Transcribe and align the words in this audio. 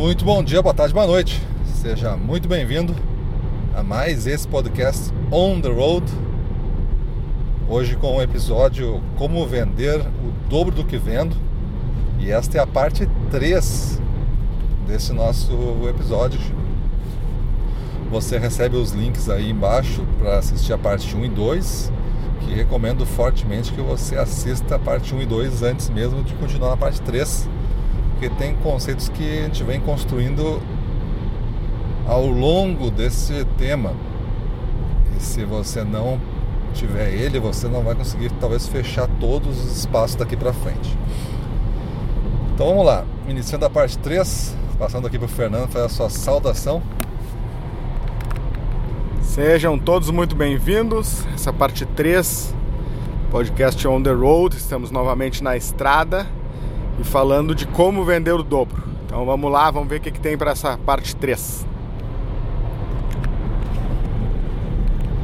Muito 0.00 0.24
bom 0.24 0.42
dia, 0.42 0.62
boa 0.62 0.74
tarde, 0.74 0.94
boa 0.94 1.06
noite. 1.06 1.42
Seja 1.62 2.16
muito 2.16 2.48
bem-vindo 2.48 2.96
a 3.76 3.82
mais 3.82 4.26
esse 4.26 4.48
podcast 4.48 5.12
On 5.30 5.60
the 5.60 5.68
Road. 5.68 6.10
Hoje 7.68 7.96
com 7.96 8.16
o 8.16 8.22
episódio 8.22 9.02
Como 9.18 9.46
Vender 9.46 10.00
o 10.00 10.48
Dobro 10.48 10.74
do 10.74 10.86
que 10.86 10.96
Vendo. 10.96 11.36
E 12.18 12.30
esta 12.30 12.56
é 12.56 12.60
a 12.62 12.66
parte 12.66 13.06
3 13.30 14.00
desse 14.88 15.12
nosso 15.12 15.52
episódio. 15.86 16.40
Você 18.10 18.38
recebe 18.38 18.78
os 18.78 18.92
links 18.92 19.28
aí 19.28 19.50
embaixo 19.50 20.02
para 20.18 20.38
assistir 20.38 20.72
a 20.72 20.78
parte 20.78 21.14
1 21.14 21.26
e 21.26 21.28
2, 21.28 21.92
que 22.40 22.54
recomendo 22.54 23.04
fortemente 23.04 23.70
que 23.70 23.82
você 23.82 24.16
assista 24.16 24.76
a 24.76 24.78
parte 24.78 25.14
1 25.14 25.20
e 25.20 25.26
2 25.26 25.62
antes 25.62 25.90
mesmo 25.90 26.22
de 26.22 26.32
continuar 26.36 26.70
na 26.70 26.76
parte 26.78 27.02
3 27.02 27.59
porque 28.20 28.28
tem 28.36 28.54
conceitos 28.56 29.08
que 29.08 29.38
a 29.38 29.42
gente 29.44 29.64
vem 29.64 29.80
construindo 29.80 30.60
ao 32.06 32.26
longo 32.26 32.90
desse 32.90 33.46
tema. 33.56 33.94
E 35.16 35.22
se 35.22 35.42
você 35.42 35.82
não 35.82 36.20
tiver 36.74 37.14
ele, 37.14 37.40
você 37.40 37.66
não 37.66 37.82
vai 37.82 37.94
conseguir 37.94 38.30
talvez 38.38 38.68
fechar 38.68 39.08
todos 39.18 39.64
os 39.64 39.78
espaços 39.78 40.16
daqui 40.16 40.36
para 40.36 40.52
frente. 40.52 40.98
Então 42.52 42.66
vamos 42.66 42.84
lá, 42.84 43.06
iniciando 43.26 43.64
a 43.64 43.70
parte 43.70 43.96
3, 43.96 44.54
passando 44.78 45.06
aqui 45.06 45.18
para 45.18 45.24
o 45.24 45.28
Fernando 45.28 45.68
fazer 45.68 45.86
a 45.86 45.88
sua 45.88 46.10
saudação. 46.10 46.82
Sejam 49.22 49.78
todos 49.78 50.10
muito 50.10 50.36
bem-vindos. 50.36 51.26
Essa 51.34 51.54
parte 51.54 51.86
3, 51.86 52.54
podcast 53.30 53.88
On 53.88 54.02
the 54.02 54.12
Road. 54.12 54.58
Estamos 54.58 54.90
novamente 54.90 55.42
na 55.42 55.56
estrada 55.56 56.26
e 57.00 57.04
falando 57.04 57.54
de 57.54 57.66
como 57.66 58.04
vender 58.04 58.32
o 58.32 58.42
dobro. 58.42 58.82
Então 59.06 59.24
vamos 59.24 59.50
lá, 59.50 59.70
vamos 59.70 59.88
ver 59.88 59.96
o 59.96 60.00
que, 60.00 60.10
que 60.10 60.20
tem 60.20 60.36
para 60.36 60.50
essa 60.50 60.76
parte 60.78 61.16
3. 61.16 61.66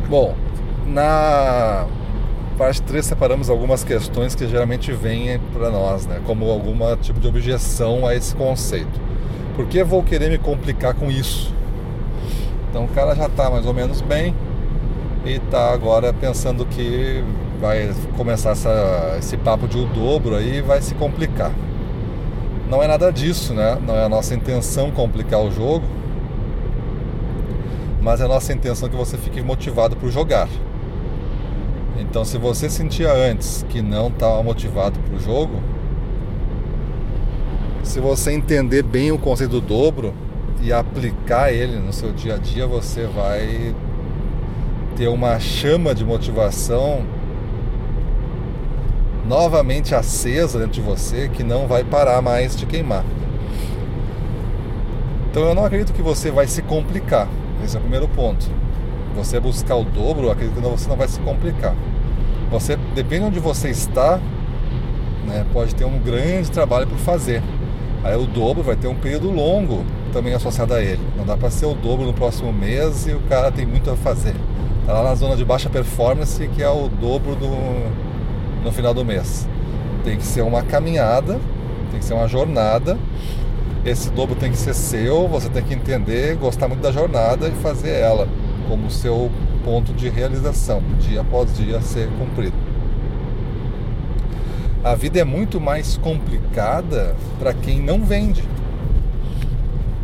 Bom, 0.08 0.34
na 0.86 1.86
parte 2.56 2.80
3 2.82 3.04
separamos 3.04 3.50
algumas 3.50 3.84
questões 3.84 4.34
que 4.34 4.48
geralmente 4.48 4.90
vêm 4.90 5.38
para 5.52 5.70
nós, 5.70 6.06
né? 6.06 6.20
como 6.24 6.50
algum 6.50 6.74
tipo 6.96 7.20
de 7.20 7.28
objeção 7.28 8.06
a 8.06 8.14
esse 8.14 8.34
conceito. 8.34 9.00
Por 9.54 9.66
que 9.66 9.84
vou 9.84 10.02
querer 10.02 10.30
me 10.30 10.38
complicar 10.38 10.94
com 10.94 11.10
isso? 11.10 11.54
Então 12.70 12.84
o 12.84 12.88
cara 12.88 13.14
já 13.14 13.26
está 13.26 13.50
mais 13.50 13.66
ou 13.66 13.74
menos 13.74 14.00
bem 14.00 14.34
e 15.24 15.32
está 15.32 15.72
agora 15.72 16.12
pensando 16.12 16.64
que 16.66 17.22
vai 17.60 17.92
começar 18.16 18.50
essa, 18.50 19.16
esse 19.18 19.36
papo 19.36 19.66
de 19.66 19.78
o 19.78 19.86
dobro 19.86 20.36
aí 20.36 20.60
vai 20.60 20.80
se 20.80 20.94
complicar. 20.94 21.52
Não 22.68 22.82
é 22.82 22.86
nada 22.86 23.10
disso, 23.10 23.54
né? 23.54 23.78
Não 23.86 23.94
é 23.94 24.04
a 24.04 24.08
nossa 24.08 24.34
intenção 24.34 24.90
complicar 24.90 25.40
o 25.40 25.50
jogo, 25.50 25.84
mas 28.00 28.20
é 28.20 28.24
a 28.24 28.28
nossa 28.28 28.52
intenção 28.52 28.88
que 28.88 28.96
você 28.96 29.16
fique 29.16 29.40
motivado 29.42 29.96
por 29.96 30.10
jogar. 30.10 30.48
Então, 31.98 32.24
se 32.24 32.38
você 32.38 32.68
sentia 32.68 33.12
antes 33.12 33.64
que 33.68 33.80
não 33.80 34.08
estava 34.08 34.42
motivado 34.42 34.98
para 35.00 35.16
o 35.16 35.20
jogo, 35.20 35.62
se 37.82 38.00
você 38.00 38.32
entender 38.32 38.82
bem 38.82 39.12
o 39.12 39.18
conceito 39.18 39.52
do 39.52 39.60
dobro 39.60 40.12
e 40.60 40.72
aplicar 40.72 41.52
ele 41.52 41.78
no 41.78 41.92
seu 41.92 42.12
dia 42.12 42.34
a 42.34 42.38
dia, 42.38 42.66
você 42.66 43.06
vai 43.06 43.74
ter 44.96 45.08
uma 45.08 45.38
chama 45.38 45.94
de 45.94 46.04
motivação 46.04 47.04
novamente 49.26 49.94
acesa 49.94 50.58
dentro 50.58 50.74
de 50.74 50.80
você 50.80 51.28
que 51.28 51.42
não 51.42 51.66
vai 51.66 51.82
parar 51.82 52.22
mais 52.22 52.56
de 52.56 52.64
queimar. 52.64 53.04
Então 55.30 55.44
eu 55.44 55.54
não 55.54 55.64
acredito 55.64 55.92
que 55.92 56.02
você 56.02 56.30
vai 56.30 56.46
se 56.46 56.62
complicar. 56.62 57.28
Esse 57.64 57.76
é 57.76 57.78
o 57.78 57.82
primeiro 57.82 58.08
ponto. 58.08 58.46
Você 59.16 59.40
buscar 59.40 59.76
o 59.76 59.84
dobro, 59.84 60.30
acredito 60.30 60.54
que 60.54 60.60
você 60.60 60.88
não 60.88 60.96
vai 60.96 61.08
se 61.08 61.20
complicar. 61.20 61.74
Você, 62.50 62.76
depende 62.94 63.22
de 63.22 63.26
onde 63.26 63.40
você 63.40 63.70
está, 63.70 64.20
né, 65.26 65.44
pode 65.52 65.74
ter 65.74 65.84
um 65.84 65.98
grande 65.98 66.50
trabalho 66.50 66.86
por 66.86 66.98
fazer. 66.98 67.42
Aí 68.04 68.14
o 68.16 68.24
dobro 68.24 68.62
vai 68.62 68.76
ter 68.76 68.86
um 68.86 68.94
período 68.94 69.30
longo 69.30 69.84
também 70.12 70.32
associado 70.32 70.72
a 70.72 70.80
ele. 70.80 71.00
Não 71.16 71.24
dá 71.24 71.36
para 71.36 71.50
ser 71.50 71.66
o 71.66 71.74
dobro 71.74 72.06
no 72.06 72.14
próximo 72.14 72.52
mês 72.52 73.06
e 73.06 73.12
o 73.12 73.20
cara 73.28 73.50
tem 73.50 73.66
muito 73.66 73.90
a 73.90 73.96
fazer. 73.96 74.34
Tá 74.86 74.92
lá 74.92 75.02
na 75.02 75.14
zona 75.16 75.36
de 75.36 75.44
baixa 75.44 75.68
performance 75.68 76.46
que 76.48 76.62
é 76.62 76.68
o 76.68 76.88
dobro 76.88 77.34
do, 77.34 78.05
no 78.66 78.72
final 78.72 78.92
do 78.92 79.04
mês. 79.04 79.48
Tem 80.02 80.16
que 80.16 80.26
ser 80.26 80.42
uma 80.42 80.60
caminhada, 80.60 81.38
tem 81.92 82.00
que 82.00 82.04
ser 82.04 82.14
uma 82.14 82.26
jornada. 82.26 82.98
Esse 83.84 84.10
dobro 84.10 84.34
tem 84.34 84.50
que 84.50 84.58
ser 84.58 84.74
seu, 84.74 85.28
você 85.28 85.48
tem 85.48 85.62
que 85.62 85.72
entender, 85.72 86.36
gostar 86.36 86.66
muito 86.66 86.80
da 86.80 86.90
jornada 86.90 87.46
e 87.48 87.52
fazer 87.52 87.92
ela 87.92 88.28
como 88.68 88.90
seu 88.90 89.30
ponto 89.64 89.92
de 89.92 90.08
realização, 90.08 90.82
dia 90.98 91.20
após 91.20 91.56
dia 91.56 91.80
ser 91.80 92.08
cumprido. 92.18 92.56
A 94.82 94.96
vida 94.96 95.20
é 95.20 95.24
muito 95.24 95.60
mais 95.60 95.96
complicada 95.96 97.14
para 97.38 97.54
quem 97.54 97.80
não 97.80 98.04
vende. 98.04 98.42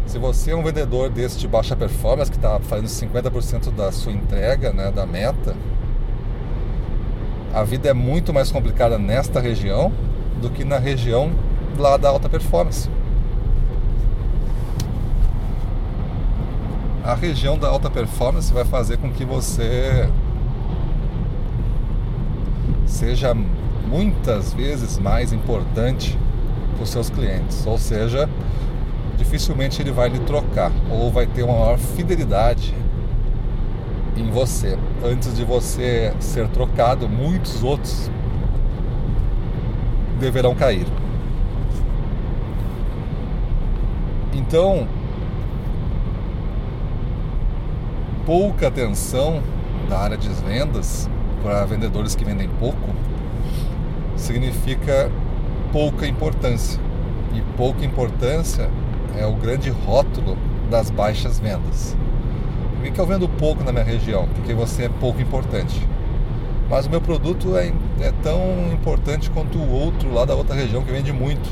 Se 0.06 0.18
você 0.18 0.52
é 0.52 0.56
um 0.56 0.62
vendedor 0.62 1.10
desse 1.10 1.38
de 1.38 1.48
baixa 1.48 1.74
performance, 1.74 2.30
que 2.30 2.36
está 2.36 2.60
fazendo 2.60 2.86
50% 2.86 3.72
da 3.72 3.90
sua 3.90 4.12
entrega, 4.12 4.72
né, 4.72 4.92
da 4.92 5.04
meta, 5.04 5.56
a 7.52 7.62
vida 7.62 7.88
é 7.88 7.92
muito 7.92 8.32
mais 8.32 8.50
complicada 8.50 8.98
nesta 8.98 9.38
região 9.38 9.92
do 10.40 10.48
que 10.48 10.64
na 10.64 10.78
região 10.78 11.30
lá 11.76 11.96
da 11.96 12.08
alta 12.08 12.28
performance. 12.28 12.88
A 17.04 17.14
região 17.14 17.58
da 17.58 17.68
alta 17.68 17.90
performance 17.90 18.52
vai 18.52 18.64
fazer 18.64 18.96
com 18.96 19.10
que 19.10 19.24
você 19.24 20.08
seja 22.86 23.34
muitas 23.86 24.54
vezes 24.54 24.98
mais 24.98 25.32
importante 25.32 26.18
para 26.74 26.84
os 26.84 26.90
seus 26.90 27.10
clientes, 27.10 27.66
ou 27.66 27.76
seja, 27.76 28.30
dificilmente 29.18 29.82
ele 29.82 29.90
vai 29.90 30.08
lhe 30.08 30.20
trocar 30.20 30.72
ou 30.90 31.10
vai 31.10 31.26
ter 31.26 31.42
uma 31.42 31.54
maior 31.54 31.78
fidelidade 31.78 32.74
em 34.22 34.30
você. 34.30 34.78
Antes 35.04 35.34
de 35.36 35.44
você 35.44 36.14
ser 36.20 36.48
trocado, 36.48 37.08
muitos 37.08 37.62
outros 37.62 38.10
deverão 40.18 40.54
cair. 40.54 40.86
Então, 44.32 44.86
pouca 48.24 48.68
atenção 48.68 49.42
da 49.88 49.98
área 49.98 50.16
de 50.16 50.28
vendas 50.28 51.10
para 51.42 51.64
vendedores 51.64 52.14
que 52.14 52.24
vendem 52.24 52.48
pouco 52.48 52.94
significa 54.16 55.10
pouca 55.72 56.06
importância. 56.06 56.80
E 57.34 57.40
pouca 57.56 57.84
importância 57.84 58.70
é 59.18 59.26
o 59.26 59.34
grande 59.34 59.70
rótulo 59.70 60.36
das 60.70 60.90
baixas 60.90 61.40
vendas. 61.40 61.96
Por 62.82 62.90
que 62.90 63.00
eu 63.00 63.06
vendo 63.06 63.28
pouco 63.28 63.62
na 63.62 63.70
minha 63.70 63.84
região? 63.84 64.26
Porque 64.34 64.52
você 64.52 64.86
é 64.86 64.88
pouco 64.88 65.20
importante. 65.22 65.86
Mas 66.68 66.86
o 66.86 66.90
meu 66.90 67.00
produto 67.00 67.56
é, 67.56 67.72
é 68.00 68.12
tão 68.24 68.72
importante 68.72 69.30
quanto 69.30 69.56
o 69.56 69.70
outro 69.70 70.12
lá 70.12 70.24
da 70.24 70.34
outra 70.34 70.56
região 70.56 70.82
que 70.82 70.90
vende 70.90 71.12
muito. 71.12 71.48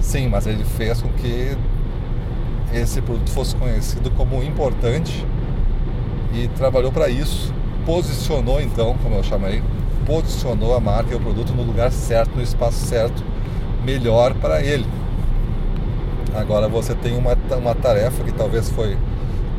Sim, 0.00 0.28
mas 0.28 0.46
ele 0.46 0.64
fez 0.64 1.00
com 1.00 1.08
que 1.08 1.56
esse 2.74 3.00
produto 3.00 3.30
fosse 3.30 3.56
conhecido 3.56 4.10
como 4.10 4.42
importante 4.42 5.26
e 6.34 6.46
trabalhou 6.48 6.92
para 6.92 7.08
isso. 7.08 7.52
Posicionou 7.86 8.60
então, 8.60 8.94
como 9.02 9.14
eu 9.14 9.22
chamei, 9.22 9.62
posicionou 10.04 10.76
a 10.76 10.80
marca 10.80 11.14
e 11.14 11.16
o 11.16 11.20
produto 11.20 11.54
no 11.54 11.62
lugar 11.62 11.90
certo, 11.90 12.36
no 12.36 12.42
espaço 12.42 12.84
certo, 12.84 13.24
melhor 13.82 14.34
para 14.34 14.62
ele. 14.62 14.86
Agora 16.34 16.68
você 16.68 16.94
tem 16.94 17.16
uma, 17.16 17.34
uma 17.56 17.74
tarefa 17.74 18.22
que 18.22 18.32
talvez 18.32 18.68
foi 18.68 18.98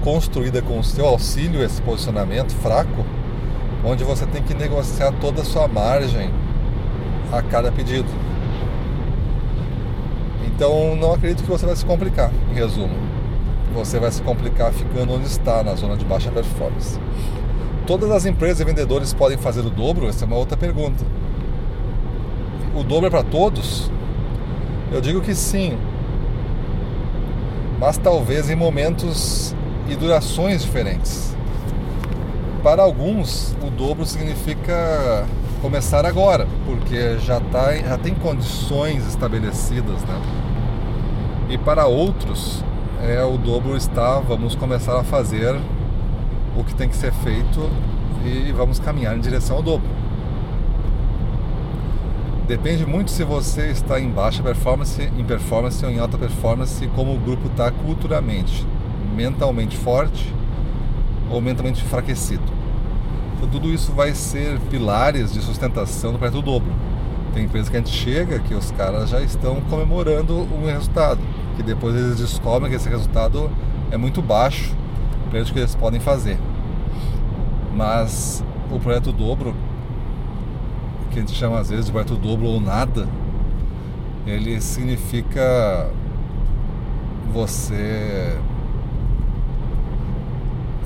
construída 0.04 0.62
com 0.62 0.80
o 0.80 0.84
seu 0.84 1.06
auxílio, 1.06 1.64
esse 1.64 1.82
posicionamento 1.82 2.54
fraco, 2.56 3.06
onde 3.84 4.04
você 4.04 4.26
tem 4.26 4.44
que 4.44 4.54
negociar 4.54 5.14
toda 5.20 5.42
a 5.42 5.46
sua 5.46 5.68
margem 5.68 6.30
a 7.32 7.42
cada 7.42 7.72
pedido. 7.72 8.10
Então 10.46 10.96
não 10.96 11.14
acredito 11.14 11.44
que 11.44 11.50
você 11.50 11.66
vai 11.66 11.76
se 11.76 11.86
complicar, 11.86 12.32
em 12.52 12.54
resumo. 12.54 12.96
Você 13.74 14.00
vai 14.00 14.12
se 14.12 14.22
complicar 14.22 14.72
ficando 14.72 15.14
onde 15.14 15.26
está, 15.26 15.64
na 15.64 15.74
zona 15.74 15.98
de 15.98 16.06
baixa 16.06 16.30
performance. 16.30 17.00
Todas 17.88 18.12
as 18.12 18.26
empresas 18.26 18.60
e 18.60 18.64
vendedores 18.64 19.14
podem 19.14 19.38
fazer 19.38 19.62
o 19.62 19.70
dobro? 19.70 20.08
Essa 20.08 20.26
é 20.26 20.28
uma 20.28 20.38
outra 20.38 20.56
pergunta. 20.56 21.04
O 22.76 22.84
dobro 22.84 23.08
é 23.08 23.10
para 23.10 23.24
todos? 23.24 23.92
Eu 24.92 25.02
digo 25.02 25.22
que 25.22 25.34
sim, 25.34 25.78
mas 27.80 27.98
talvez 27.98 28.50
em 28.50 28.56
momentos 28.56 29.56
e 29.90 29.96
durações 29.96 30.62
diferentes. 30.62 31.36
Para 32.64 32.84
alguns, 32.84 33.56
o 33.62 33.70
dobro 33.70 34.06
significa 34.06 35.26
começar 35.62 36.06
agora, 36.06 36.48
porque 36.66 37.18
já, 37.20 37.40
tá, 37.40 37.76
já 37.76 37.98
tem 37.98 38.14
condições 38.16 39.06
estabelecidas. 39.08 40.02
Né? 40.04 40.22
E 41.50 41.58
para 41.58 41.86
outros, 41.86 42.64
é 43.02 43.22
o 43.24 43.38
dobro 43.38 43.76
está, 43.76 44.20
vamos 44.20 44.56
começar 44.56 45.00
a 45.00 45.04
fazer 45.04 45.60
o 46.56 46.64
que 46.64 46.74
tem 46.74 46.88
que 46.88 46.96
ser 46.96 47.12
feito 47.12 47.70
e 48.26 48.52
vamos 48.54 48.80
caminhar 48.80 49.18
em 49.18 49.20
direção 49.20 49.58
ao 49.58 49.62
dobro. 49.62 49.90
Depende 52.48 52.86
muito 52.86 53.10
se 53.12 53.24
você 53.24 53.68
está 53.68 54.00
em 54.00 54.10
baixa 54.10 54.44
performance, 54.44 55.02
em 55.02 55.24
performance 55.24 55.84
ou 55.86 55.92
em 55.92 56.00
alta 56.00 56.18
performance, 56.18 56.86
como 56.96 57.14
o 57.14 57.18
grupo 57.18 57.48
está 57.48 57.72
culturalmente, 57.72 58.66
mentalmente 59.14 59.78
forte 59.78 60.34
ou 61.30 61.42
mentalmente 61.42 61.84
enfraquecido. 61.84 62.44
Então, 63.36 63.50
tudo 63.50 63.70
isso 63.70 63.92
vai 63.92 64.14
ser 64.14 64.60
pilares 64.70 65.34
de 65.34 65.42
sustentação 65.42 66.12
do 66.12 66.20
projeto 66.20 66.42
dobro. 66.42 66.72
Tem 67.34 67.46
empresas 67.46 67.70
que 67.70 67.76
a 67.76 67.80
gente 67.80 67.92
chega 67.92 68.40
que 68.40 68.54
os 68.54 68.72
caras 68.72 69.10
já 69.10 69.22
estão 69.22 69.60
comemorando 69.62 70.34
um 70.54 70.66
resultado, 70.66 71.20
que 71.56 71.64
depois 71.64 71.96
eles 71.96 72.18
descobrem 72.18 72.70
que 72.70 72.76
esse 72.76 72.88
resultado 72.88 73.50
é 73.92 73.98
muito 73.98 74.22
baixo 74.22 74.76
para 75.30 75.42
o 75.42 75.46
que 75.46 75.60
eles 75.60 75.76
podem 75.76 76.00
fazer. 76.00 76.38
Mas 77.76 78.44
o 78.72 78.80
projeto 78.80 79.12
dobro, 79.12 79.56
que 81.10 81.18
a 81.18 81.22
gente 81.22 81.34
chama 81.34 81.60
às 81.60 81.70
vezes 81.70 81.86
de 81.86 81.92
projeto 81.92 82.16
dobro 82.16 82.46
ou 82.46 82.62
nada, 82.62 83.08
ele 84.26 84.62
significa 84.62 85.90
você 87.34 88.38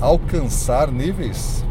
alcançar 0.00 0.90
níveis 0.90 1.64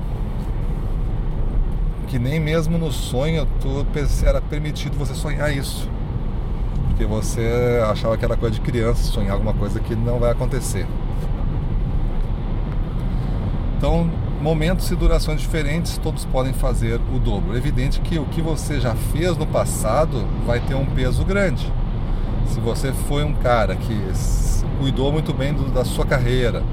que 2.07 2.17
nem 2.17 2.39
mesmo 2.39 2.77
no 2.77 2.91
sonho 2.91 3.45
tu 3.59 3.85
era 4.25 4.41
permitido 4.41 4.97
você 4.97 5.13
sonhar 5.13 5.55
isso. 5.55 5.89
Porque 6.87 7.05
você 7.05 7.81
achava 7.89 8.17
que 8.17 8.25
era 8.25 8.35
coisa 8.35 8.55
de 8.55 8.61
criança 8.61 9.03
sonhar 9.03 9.33
alguma 9.33 9.53
coisa 9.53 9.79
que 9.79 9.95
não 9.95 10.17
vai 10.17 10.31
acontecer. 10.31 10.87
Então, 13.77 14.09
momentos 14.41 14.89
e 14.89 14.95
durações 14.95 15.39
diferentes, 15.39 15.97
todos 15.97 16.25
podem 16.25 16.53
fazer 16.53 16.99
o 17.13 17.19
dobro. 17.19 17.53
É 17.53 17.57
evidente 17.57 17.99
que 18.01 18.17
o 18.17 18.25
que 18.25 18.41
você 18.41 18.79
já 18.79 18.95
fez 18.95 19.37
no 19.37 19.45
passado 19.45 20.25
vai 20.45 20.59
ter 20.59 20.73
um 20.73 20.85
peso 20.85 21.23
grande. 21.23 21.71
Se 22.47 22.59
você 22.59 22.91
foi 22.93 23.23
um 23.23 23.33
cara 23.33 23.75
que 23.75 23.95
cuidou 24.79 25.11
muito 25.11 25.33
bem 25.33 25.53
do, 25.53 25.69
da 25.69 25.83
sua 25.83 26.05
carreira, 26.05 26.63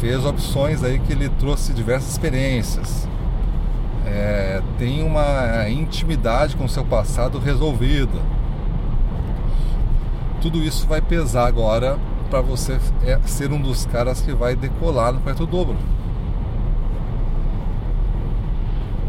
fez 0.00 0.24
opções 0.24 0.82
aí 0.82 0.98
que 0.98 1.14
lhe 1.14 1.28
trouxe 1.28 1.74
diversas 1.74 2.12
experiências, 2.12 3.06
é, 4.06 4.62
tem 4.78 5.02
uma 5.02 5.68
intimidade 5.68 6.56
com 6.56 6.66
seu 6.66 6.84
passado 6.84 7.38
resolvida. 7.38 8.18
Tudo 10.40 10.58
isso 10.58 10.86
vai 10.86 11.02
pesar 11.02 11.46
agora 11.46 11.98
para 12.30 12.40
você 12.40 12.80
é, 13.04 13.20
ser 13.26 13.52
um 13.52 13.60
dos 13.60 13.84
caras 13.84 14.22
que 14.22 14.32
vai 14.32 14.56
decolar 14.56 15.12
no 15.12 15.20
quarto 15.20 15.44
dobro. 15.44 15.76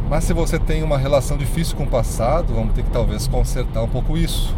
Mas 0.10 0.26
se 0.26 0.34
você 0.34 0.60
tem 0.60 0.84
uma 0.84 0.98
relação 0.98 1.38
difícil 1.38 1.78
com 1.78 1.84
o 1.84 1.88
passado, 1.88 2.54
vamos 2.54 2.74
ter 2.74 2.84
que 2.84 2.90
talvez 2.90 3.28
consertar 3.28 3.82
um 3.82 3.88
pouco 3.88 4.18
isso 4.18 4.54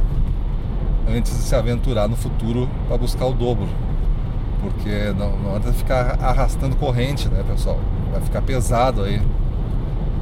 antes 1.08 1.32
de 1.32 1.44
se 1.44 1.56
aventurar 1.56 2.08
no 2.08 2.16
futuro 2.16 2.68
para 2.88 2.98
buscar 2.98 3.28
o 3.28 3.34
dobro. 3.34 3.70
Porque 4.64 5.14
não, 5.18 5.38
não 5.38 5.56
adianta 5.58 5.74
ficar 5.74 6.18
arrastando 6.22 6.78
corrente, 6.78 7.28
né, 7.28 7.44
pessoal? 7.46 7.78
Vai 8.12 8.22
ficar 8.22 8.42
pesado 8.42 9.04
aí. 9.04 9.22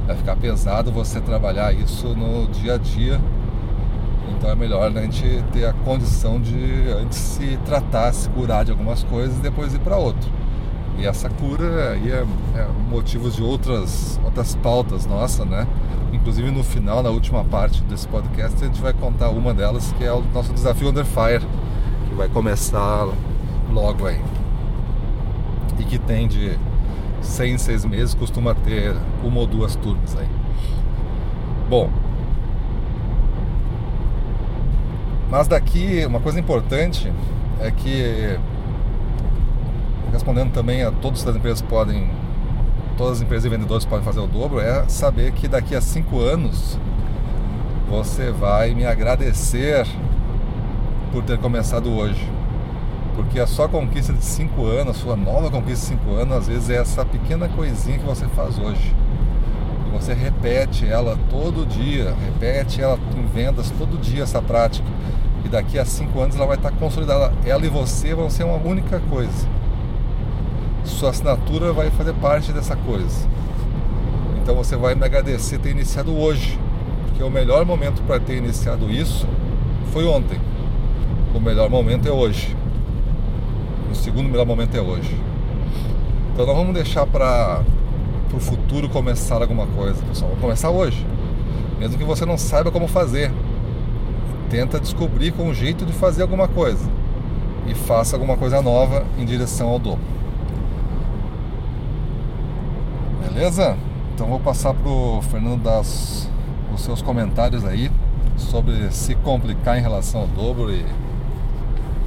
Vai 0.04 0.16
ficar 0.16 0.34
pesado 0.34 0.90
você 0.90 1.20
trabalhar 1.20 1.72
isso 1.72 2.08
no 2.08 2.48
dia 2.48 2.74
a 2.74 2.76
dia. 2.76 3.20
Então 4.36 4.50
é 4.50 4.56
melhor 4.56 4.90
né, 4.90 5.02
a 5.02 5.04
gente 5.04 5.44
ter 5.52 5.64
a 5.64 5.72
condição 5.72 6.40
de 6.40 6.88
antes 7.00 7.16
se 7.16 7.56
tratar, 7.64 8.12
se 8.12 8.28
curar 8.30 8.64
de 8.64 8.72
algumas 8.72 9.04
coisas 9.04 9.38
e 9.38 9.40
depois 9.40 9.72
ir 9.74 9.78
para 9.78 9.96
outro. 9.96 10.28
E 10.98 11.06
essa 11.06 11.30
cura 11.30 11.92
aí 11.92 12.10
é, 12.10 12.24
é 12.56 12.68
motivo 12.90 13.30
de 13.30 13.42
outras, 13.42 14.20
outras 14.24 14.56
pautas 14.56 15.06
nossa, 15.06 15.44
né? 15.44 15.68
Inclusive 16.12 16.50
no 16.50 16.64
final, 16.64 17.00
na 17.00 17.10
última 17.10 17.44
parte 17.44 17.80
desse 17.82 18.08
podcast, 18.08 18.60
a 18.60 18.66
gente 18.66 18.80
vai 18.80 18.92
contar 18.92 19.30
uma 19.30 19.54
delas 19.54 19.92
que 19.92 20.04
é 20.04 20.12
o 20.12 20.22
nosso 20.34 20.52
desafio 20.52 20.88
Under 20.88 21.04
Fire, 21.04 21.46
que 22.08 22.14
vai 22.14 22.28
começar 22.28 23.06
logo 23.72 24.06
aí. 24.06 24.20
E 25.78 25.84
que 25.84 25.98
tem 25.98 26.28
de 26.28 26.58
seis 27.20 27.68
em 27.68 27.88
meses, 27.88 28.14
costuma 28.14 28.54
ter 28.54 28.94
uma 29.24 29.40
ou 29.40 29.46
duas 29.46 29.74
turmas 29.76 30.16
aí. 30.16 30.28
Bom, 31.68 31.90
mas 35.30 35.48
daqui 35.48 36.04
uma 36.04 36.20
coisa 36.20 36.38
importante 36.38 37.10
é 37.58 37.70
que 37.70 38.38
respondendo 40.12 40.52
também 40.52 40.82
a 40.82 40.90
todas 40.92 41.26
as 41.26 41.34
empresas 41.34 41.62
podem, 41.62 42.10
todas 42.98 43.16
as 43.16 43.22
empresas 43.22 43.46
e 43.46 43.48
vendedores 43.48 43.86
podem 43.86 44.04
fazer 44.04 44.20
o 44.20 44.26
dobro, 44.26 44.60
é 44.60 44.86
saber 44.88 45.32
que 45.32 45.48
daqui 45.48 45.74
a 45.74 45.80
cinco 45.80 46.20
anos 46.20 46.78
você 47.88 48.30
vai 48.30 48.74
me 48.74 48.84
agradecer 48.84 49.86
por 51.10 51.22
ter 51.22 51.38
começado 51.38 51.90
hoje. 51.90 52.41
Porque 53.14 53.38
a 53.38 53.46
sua 53.46 53.68
conquista 53.68 54.12
de 54.12 54.24
5 54.24 54.64
anos, 54.64 54.96
a 54.96 55.00
sua 55.00 55.16
nova 55.16 55.50
conquista 55.50 55.94
de 55.94 56.02
5 56.02 56.14
anos, 56.14 56.36
às 56.36 56.46
vezes 56.48 56.70
é 56.70 56.76
essa 56.76 57.04
pequena 57.04 57.48
coisinha 57.48 57.98
que 57.98 58.06
você 58.06 58.26
faz 58.28 58.58
hoje. 58.58 58.94
E 59.86 59.90
você 59.90 60.14
repete 60.14 60.86
ela 60.86 61.18
todo 61.28 61.66
dia, 61.66 62.14
repete 62.24 62.80
ela 62.80 62.98
em 63.16 63.26
vendas 63.26 63.70
todo 63.70 64.00
dia 64.00 64.22
essa 64.22 64.40
prática. 64.40 64.88
E 65.44 65.48
daqui 65.48 65.78
a 65.78 65.84
5 65.84 66.18
anos 66.20 66.36
ela 66.36 66.46
vai 66.46 66.56
estar 66.56 66.70
consolidada. 66.72 67.34
Ela 67.44 67.66
e 67.66 67.68
você 67.68 68.14
vão 68.14 68.30
ser 68.30 68.44
uma 68.44 68.56
única 68.56 69.00
coisa. 69.10 69.46
Sua 70.84 71.10
assinatura 71.10 71.72
vai 71.72 71.90
fazer 71.90 72.14
parte 72.14 72.52
dessa 72.52 72.76
coisa. 72.76 73.28
Então 74.42 74.54
você 74.56 74.74
vai 74.74 74.94
me 74.94 75.04
agradecer 75.04 75.58
ter 75.58 75.70
iniciado 75.70 76.16
hoje. 76.16 76.58
Porque 77.06 77.22
o 77.22 77.30
melhor 77.30 77.66
momento 77.66 78.02
para 78.02 78.18
ter 78.18 78.38
iniciado 78.38 78.90
isso 78.90 79.28
foi 79.92 80.06
ontem. 80.06 80.40
O 81.34 81.40
melhor 81.40 81.68
momento 81.68 82.08
é 82.08 82.10
hoje. 82.10 82.56
O 83.92 83.94
segundo 83.94 84.26
melhor 84.26 84.46
momento 84.46 84.74
é 84.74 84.80
hoje. 84.80 85.14
Então 86.32 86.46
não 86.46 86.54
vamos 86.54 86.72
deixar 86.72 87.06
para 87.06 87.62
o 88.32 88.40
futuro 88.40 88.88
começar 88.88 89.42
alguma 89.42 89.66
coisa, 89.66 90.02
pessoal. 90.02 90.30
Vamos 90.30 90.40
começar 90.40 90.70
hoje. 90.70 91.06
Mesmo 91.78 91.98
que 91.98 92.04
você 92.04 92.24
não 92.24 92.38
saiba 92.38 92.70
como 92.70 92.88
fazer. 92.88 93.30
Tenta 94.48 94.80
descobrir 94.80 95.32
com 95.32 95.42
um 95.42 95.52
jeito 95.52 95.84
de 95.84 95.92
fazer 95.92 96.22
alguma 96.22 96.48
coisa. 96.48 96.88
E 97.66 97.74
faça 97.74 98.16
alguma 98.16 98.34
coisa 98.34 98.62
nova 98.62 99.04
em 99.18 99.26
direção 99.26 99.68
ao 99.68 99.78
dobro. 99.78 100.00
Beleza? 103.28 103.76
Então 104.14 104.26
vou 104.26 104.40
passar 104.40 104.72
pro 104.72 105.20
Fernando 105.30 105.62
dar 105.62 105.80
os 105.80 106.28
seus 106.78 107.02
comentários 107.02 107.62
aí 107.62 107.90
sobre 108.38 108.90
se 108.90 109.14
complicar 109.16 109.76
em 109.76 109.82
relação 109.82 110.22
ao 110.22 110.26
dobro 110.28 110.72
e 110.72 110.82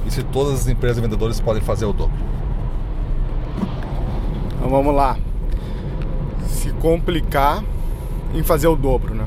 e 0.06 0.10
se 0.10 0.22
todas 0.22 0.60
as 0.60 0.68
empresas 0.68 0.98
vendedores 0.98 1.40
podem 1.40 1.60
fazer 1.60 1.84
o 1.84 1.92
dobro. 1.92 2.16
Então 4.56 4.70
vamos 4.70 4.94
lá. 4.94 5.16
Se 6.46 6.70
complicar 6.74 7.62
em 8.32 8.42
fazer 8.42 8.68
o 8.68 8.76
dobro, 8.76 9.14
né? 9.14 9.26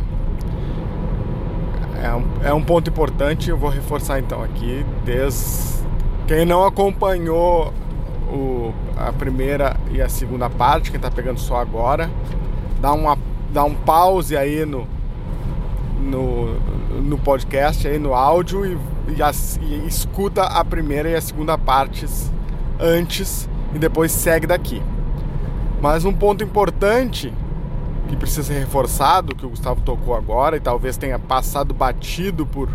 É 2.01 2.13
um, 2.13 2.23
é 2.43 2.53
um 2.53 2.63
ponto 2.63 2.89
importante, 2.89 3.49
eu 3.49 3.57
vou 3.57 3.69
reforçar 3.69 4.19
então 4.19 4.41
aqui. 4.41 4.85
Desde 5.03 5.83
quem 6.25 6.45
não 6.45 6.65
acompanhou 6.65 7.73
o, 8.31 8.73
a 8.95 9.11
primeira 9.11 9.75
e 9.91 10.01
a 10.01 10.07
segunda 10.07 10.49
parte, 10.49 10.91
quem 10.91 10.97
está 10.97 11.11
pegando 11.11 11.39
só 11.39 11.57
agora, 11.57 12.09
dá, 12.81 12.93
uma, 12.93 13.17
dá 13.51 13.65
um 13.65 13.75
pause 13.75 14.37
aí 14.37 14.65
no, 14.65 14.87
no, 15.99 16.53
no 17.01 17.17
podcast, 17.17 17.85
aí 17.85 17.99
no 17.99 18.13
áudio 18.13 18.65
e 18.65 18.77
e, 19.17 19.21
as, 19.21 19.59
e 19.61 19.87
escuta 19.87 20.43
a 20.43 20.63
primeira 20.63 21.09
e 21.09 21.15
a 21.15 21.21
segunda 21.21 21.57
partes 21.57 22.31
antes 22.79 23.49
e 23.73 23.79
depois 23.79 24.11
segue 24.11 24.47
daqui. 24.47 24.81
Mas 25.81 26.05
um 26.05 26.13
ponto 26.13 26.43
importante 26.43 27.33
que 28.07 28.15
precisa 28.15 28.43
ser 28.43 28.59
reforçado, 28.59 29.35
que 29.35 29.45
o 29.45 29.49
Gustavo 29.49 29.81
tocou 29.81 30.15
agora 30.15 30.57
e 30.57 30.59
talvez 30.59 30.97
tenha 30.97 31.19
passado 31.19 31.73
batido 31.73 32.45
por, 32.45 32.69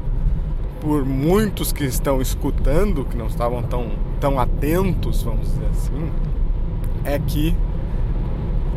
por 0.80 1.04
muitos 1.04 1.72
que 1.72 1.84
estão 1.84 2.20
escutando, 2.20 3.04
que 3.04 3.16
não 3.16 3.26
estavam 3.26 3.62
tão, 3.62 3.90
tão 4.20 4.38
atentos, 4.38 5.22
vamos 5.22 5.48
dizer 5.48 5.66
assim, 5.72 6.12
é 7.04 7.18
que 7.18 7.56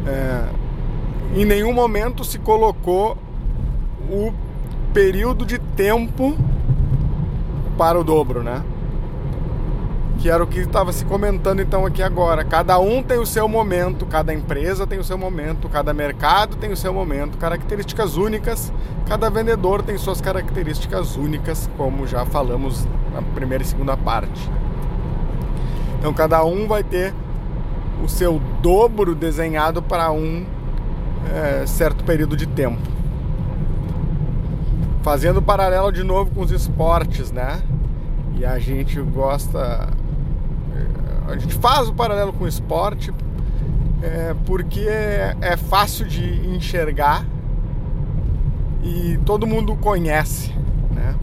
é, 0.05 0.49
em 1.35 1.45
nenhum 1.45 1.73
momento 1.73 2.23
se 2.23 2.39
colocou 2.39 3.17
o 4.09 4.33
período 4.93 5.45
de 5.45 5.59
tempo 5.59 6.35
para 7.77 7.99
o 7.99 8.03
dobro, 8.03 8.41
né? 8.41 8.63
Que 10.17 10.29
era 10.29 10.43
o 10.43 10.47
que 10.47 10.59
estava 10.59 10.91
se 10.91 11.05
comentando 11.05 11.61
então 11.61 11.85
aqui 11.85 12.01
agora. 12.01 12.43
Cada 12.43 12.79
um 12.79 13.03
tem 13.03 13.19
o 13.19 13.25
seu 13.25 13.47
momento, 13.47 14.05
cada 14.05 14.33
empresa 14.33 14.87
tem 14.87 14.97
o 14.97 15.03
seu 15.03 15.17
momento, 15.17 15.69
cada 15.69 15.93
mercado 15.93 16.57
tem 16.57 16.71
o 16.71 16.77
seu 16.77 16.91
momento, 16.91 17.37
características 17.37 18.17
únicas, 18.17 18.73
cada 19.07 19.29
vendedor 19.29 19.83
tem 19.83 19.97
suas 19.97 20.19
características 20.19 21.15
únicas, 21.15 21.69
como 21.77 22.07
já 22.07 22.25
falamos 22.25 22.87
na 23.13 23.21
primeira 23.21 23.63
e 23.63 23.67
segunda 23.67 23.95
parte. 23.95 24.49
Então 25.99 26.11
cada 26.13 26.43
um 26.43 26.67
vai 26.67 26.83
ter 26.83 27.13
o 28.03 28.09
seu 28.09 28.41
dobro 28.61 29.13
desenhado 29.13 29.83
para 29.83 30.11
um 30.11 30.45
é, 31.33 31.65
certo 31.67 32.03
período 32.03 32.35
de 32.35 32.47
tempo. 32.47 32.96
Fazendo 35.03 35.41
paralelo 35.41 35.91
de 35.91 36.03
novo 36.03 36.31
com 36.31 36.41
os 36.41 36.51
esportes, 36.51 37.31
né? 37.31 37.61
E 38.35 38.45
a 38.45 38.59
gente 38.59 38.99
gosta. 39.01 39.89
É, 40.75 41.31
a 41.31 41.37
gente 41.37 41.55
faz 41.55 41.87
o 41.87 41.93
paralelo 41.93 42.33
com 42.33 42.43
o 42.43 42.47
esporte 42.47 43.13
é, 44.01 44.35
porque 44.45 44.87
é, 45.41 45.57
fácil 45.57 46.05
de 46.07 46.47
enxergar 46.47 47.25
e 48.83 49.19
todo 49.25 49.47
mundo 49.47 49.75
conhece, 49.75 50.53
né? 50.91 51.15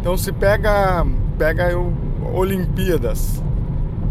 Então 0.00 0.16
se 0.16 0.32
pega 0.32 1.04
pega 1.36 1.76
o 1.76 1.92
Olimpíadas, 2.32 3.42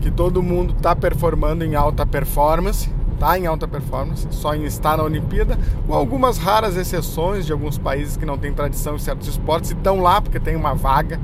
que 0.02 0.12
todo 0.12 0.44
mundo 0.44 0.74
está 0.76 0.96
performando 0.96 1.64
em 1.64 1.76
alta 1.76 2.06
performance, 2.06 2.90
está 3.24 3.40
em 3.40 3.48
alta 3.48 3.66
performance, 3.66 4.28
só 4.32 4.54
em 4.54 4.66
estar 4.66 4.98
na 4.98 5.04
Olimpíada, 5.04 5.58
com 5.88 5.94
algumas 5.94 6.38
raras 6.38 6.76
exceções 6.76 7.46
de 7.46 7.54
alguns 7.54 7.78
países 7.78 8.18
que 8.18 8.26
não 8.26 8.38
têm 8.38 8.52
tradição 8.54 8.96
em 8.96 9.00
certos 9.00 9.30
esportes 9.30 9.72
e 9.72 9.74
estão 9.74 10.02
lá 10.02 10.22
porque 10.22 10.42
tem 10.42 10.58
uma 10.58 10.76
vaga 10.76 11.18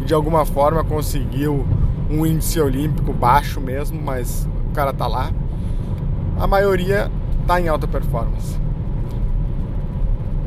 e 0.00 0.04
de 0.04 0.14
alguma 0.14 0.46
forma 0.46 0.84
conseguiu 0.84 1.66
um 2.08 2.24
índice 2.24 2.60
olímpico 2.60 3.12
baixo 3.12 3.60
mesmo, 3.60 4.00
mas 4.00 4.48
o 4.70 4.72
cara 4.72 4.92
tá 4.92 5.08
lá. 5.08 5.32
A 6.38 6.46
maioria 6.46 7.10
está 7.42 7.60
em 7.60 7.66
alta 7.66 7.88
performance. 7.88 8.56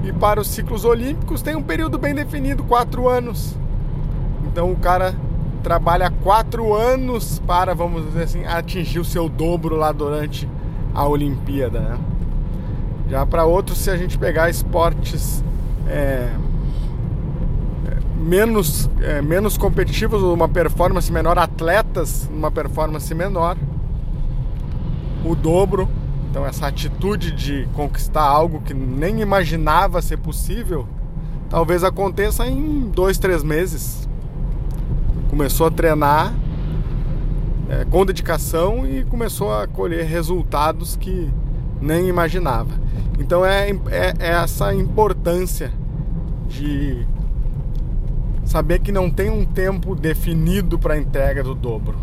E 0.05 0.13
para 0.13 0.39
os 0.39 0.47
ciclos 0.47 0.85
olímpicos 0.85 1.41
tem 1.41 1.53
um 1.53 1.61
período 1.61 1.97
bem 1.97 2.15
definido, 2.15 2.63
quatro 2.63 3.09
anos. 3.09 3.57
Então 4.45 4.71
o 4.71 4.77
cara 4.77 5.13
trabalha 5.61 6.09
quatro 6.23 6.73
anos 6.73 7.39
para, 7.39 7.75
vamos 7.75 8.05
dizer 8.05 8.23
assim, 8.23 8.45
atingir 8.45 8.99
o 8.99 9.05
seu 9.05 9.27
dobro 9.27 9.75
lá 9.75 9.91
durante 9.91 10.47
a 10.93 11.07
Olimpíada. 11.07 11.79
Né? 11.79 11.99
Já 13.09 13.25
para 13.25 13.45
outros, 13.45 13.77
se 13.79 13.89
a 13.89 13.97
gente 13.97 14.17
pegar 14.17 14.49
esportes 14.49 15.43
é, 15.87 16.29
é, 17.85 17.97
menos, 18.17 18.89
é, 19.01 19.21
menos 19.21 19.57
competitivos, 19.57 20.21
uma 20.21 20.47
performance 20.47 21.11
menor, 21.11 21.37
atletas 21.37 22.29
uma 22.31 22.51
performance 22.51 23.13
menor, 23.13 23.57
o 25.25 25.35
dobro. 25.35 25.87
Então, 26.29 26.45
essa 26.45 26.65
atitude 26.65 27.31
de 27.31 27.67
conquistar 27.73 28.23
algo 28.23 28.61
que 28.61 28.73
nem 28.73 29.21
imaginava 29.21 30.01
ser 30.01 30.17
possível, 30.17 30.87
talvez 31.47 31.83
aconteça 31.83 32.47
em 32.47 32.89
dois, 32.89 33.19
três 33.19 33.43
meses, 33.43 34.09
começou 35.29 35.67
a 35.67 35.71
treinar 35.71 36.33
é, 37.73 37.85
com 37.85 38.05
dedicação 38.05 38.85
e 38.85 39.03
começou 39.03 39.51
a 39.51 39.67
colher 39.67 40.05
resultados 40.05 40.95
que 40.95 41.31
nem 41.81 42.07
imaginava. 42.07 42.71
Então 43.17 43.43
é, 43.45 43.71
é, 43.89 44.13
é 44.19 44.31
essa 44.31 44.73
importância 44.73 45.71
de 46.47 47.05
saber 48.45 48.79
que 48.79 48.91
não 48.91 49.09
tem 49.09 49.29
um 49.29 49.43
tempo 49.43 49.95
definido 49.95 50.77
para 50.77 50.93
a 50.93 50.97
entrega 50.97 51.43
do 51.43 51.55
dobro. 51.55 51.95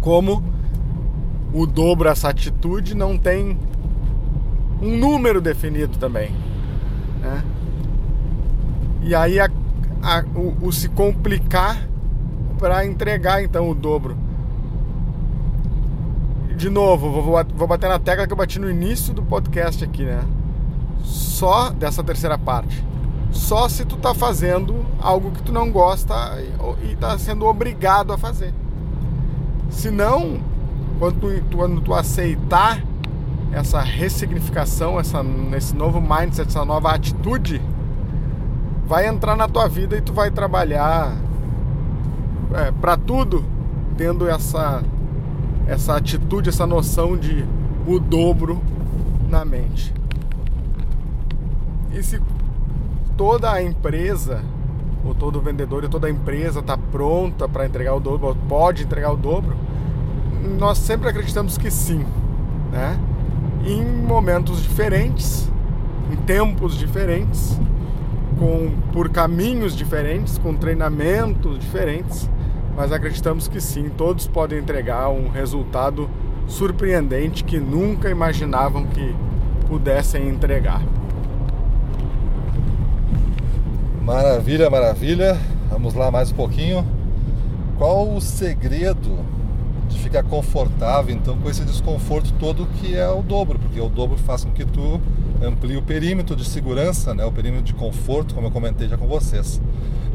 Como 0.00 0.42
o 1.52 1.66
dobro, 1.66 2.08
essa 2.08 2.28
atitude, 2.28 2.94
não 2.94 3.16
tem 3.16 3.58
um 4.82 4.96
número 4.98 5.40
definido 5.40 5.96
também. 5.98 6.30
Né? 7.20 7.44
E 9.02 9.14
aí 9.14 9.40
a, 9.40 9.48
a, 10.02 10.24
o, 10.34 10.66
o 10.66 10.72
se 10.72 10.88
complicar 10.88 11.88
para 12.58 12.84
entregar 12.84 13.42
então 13.42 13.70
o 13.70 13.74
dobro. 13.74 14.16
De 16.62 16.70
novo, 16.70 17.10
vou, 17.20 17.66
bater 17.66 17.88
na 17.88 17.98
tecla 17.98 18.24
que 18.24 18.32
eu 18.32 18.36
bati 18.36 18.60
no 18.60 18.70
início 18.70 19.12
do 19.12 19.20
podcast 19.20 19.82
aqui, 19.82 20.04
né? 20.04 20.22
Só 21.02 21.70
dessa 21.70 22.04
terceira 22.04 22.38
parte. 22.38 22.86
Só 23.32 23.68
se 23.68 23.84
tu 23.84 23.96
tá 23.96 24.14
fazendo 24.14 24.86
algo 25.00 25.32
que 25.32 25.42
tu 25.42 25.50
não 25.50 25.72
gosta 25.72 26.14
e, 26.88 26.94
tá 26.94 27.18
sendo 27.18 27.46
obrigado 27.46 28.12
a 28.12 28.16
fazer. 28.16 28.54
Se 29.70 29.90
não, 29.90 30.38
quando 31.00 31.18
tu, 31.18 31.56
quando 31.56 31.80
tu 31.80 31.92
aceitar 31.92 32.80
essa 33.50 33.80
ressignificação, 33.80 35.00
essa, 35.00 35.20
esse 35.56 35.74
novo 35.74 36.00
mindset, 36.00 36.46
essa 36.46 36.64
nova 36.64 36.92
atitude, 36.92 37.60
vai 38.86 39.08
entrar 39.08 39.34
na 39.34 39.48
tua 39.48 39.68
vida 39.68 39.96
e 39.96 40.00
tu 40.00 40.12
vai 40.12 40.30
trabalhar 40.30 41.12
é, 42.54 42.70
para 42.70 42.96
tudo, 42.96 43.44
tendo 43.96 44.28
essa, 44.28 44.80
essa 45.66 45.96
atitude, 45.96 46.48
essa 46.48 46.66
noção 46.66 47.16
de 47.16 47.44
o 47.86 47.98
dobro 47.98 48.60
na 49.28 49.44
mente. 49.44 49.92
E 51.92 52.02
se 52.02 52.20
toda 53.16 53.50
a 53.50 53.62
empresa, 53.62 54.42
ou 55.04 55.14
todo 55.14 55.40
vendedor 55.40 55.84
e 55.84 55.88
toda 55.88 56.06
a 56.06 56.10
empresa 56.10 56.60
está 56.60 56.76
pronta 56.76 57.48
para 57.48 57.66
entregar 57.66 57.94
o 57.94 58.00
dobro, 58.00 58.28
ou 58.28 58.34
pode 58.34 58.84
entregar 58.84 59.12
o 59.12 59.16
dobro, 59.16 59.54
nós 60.58 60.78
sempre 60.78 61.08
acreditamos 61.08 61.56
que 61.58 61.70
sim, 61.70 62.04
né? 62.70 62.98
Em 63.64 63.84
momentos 63.84 64.62
diferentes, 64.62 65.50
em 66.10 66.16
tempos 66.16 66.76
diferentes, 66.76 67.58
com 68.38 68.72
por 68.92 69.08
caminhos 69.08 69.76
diferentes, 69.76 70.36
com 70.38 70.54
treinamentos 70.54 71.58
diferentes, 71.58 72.28
mas 72.76 72.92
acreditamos 72.92 73.48
que 73.48 73.60
sim, 73.60 73.88
todos 73.90 74.26
podem 74.26 74.58
entregar 74.58 75.08
um 75.10 75.28
resultado 75.28 76.08
surpreendente 76.46 77.44
que 77.44 77.58
nunca 77.58 78.10
imaginavam 78.10 78.86
que 78.86 79.14
pudessem 79.68 80.28
entregar. 80.28 80.82
Maravilha, 84.02 84.68
maravilha. 84.68 85.38
Vamos 85.70 85.94
lá 85.94 86.10
mais 86.10 86.32
um 86.32 86.34
pouquinho. 86.34 86.84
Qual 87.78 88.14
o 88.14 88.20
segredo 88.20 89.18
de 89.88 89.98
ficar 89.98 90.22
confortável 90.22 91.14
então 91.14 91.36
com 91.38 91.48
esse 91.48 91.64
desconforto 91.64 92.32
todo 92.38 92.66
que 92.66 92.96
é 92.96 93.08
o 93.08 93.22
dobro? 93.22 93.58
Porque 93.58 93.80
o 93.80 93.88
dobro 93.88 94.18
faz 94.18 94.44
com 94.44 94.50
que 94.50 94.64
tu 94.64 95.00
amplie 95.42 95.76
o 95.76 95.82
perímetro 95.82 96.34
de 96.34 96.44
segurança, 96.44 97.14
né? 97.14 97.24
o 97.24 97.32
perímetro 97.32 97.64
de 97.64 97.74
conforto, 97.74 98.34
como 98.34 98.48
eu 98.48 98.50
comentei 98.50 98.88
já 98.88 98.96
com 98.96 99.06
vocês. 99.06 99.60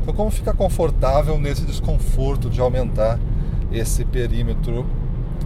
Então, 0.08 0.16
como 0.16 0.32
ficar 0.32 0.54
confortável 0.54 1.38
nesse 1.38 1.64
desconforto 1.64 2.50
de 2.50 2.62
aumentar 2.62 3.20
esse 3.70 4.06
perímetro 4.06 4.86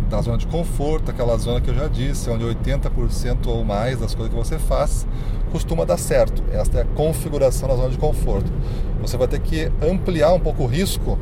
da 0.08 0.22
zona 0.22 0.38
de 0.38 0.46
conforto, 0.46 1.10
aquela 1.10 1.36
zona 1.36 1.60
que 1.60 1.72
eu 1.72 1.74
já 1.74 1.88
disse, 1.88 2.30
onde 2.30 2.46
80% 2.46 3.48
ou 3.48 3.66
mais 3.66 4.00
das 4.00 4.14
coisas 4.14 4.32
que 4.32 4.40
você 4.40 4.60
faz 4.60 5.08
costuma 5.52 5.84
dar 5.84 5.98
certo. 5.98 6.44
Esta 6.52 6.78
é 6.78 6.82
a 6.84 6.86
configuração 6.86 7.70
da 7.70 7.76
zona 7.76 7.90
de 7.90 7.98
conforto. 7.98 8.54
Você 9.02 9.18
vai 9.18 9.28
ter 9.28 9.40
que 9.40 9.72
ampliar 9.82 10.32
um 10.32 10.40
pouco 10.40 10.62
o 10.62 10.68
risco 10.68 11.18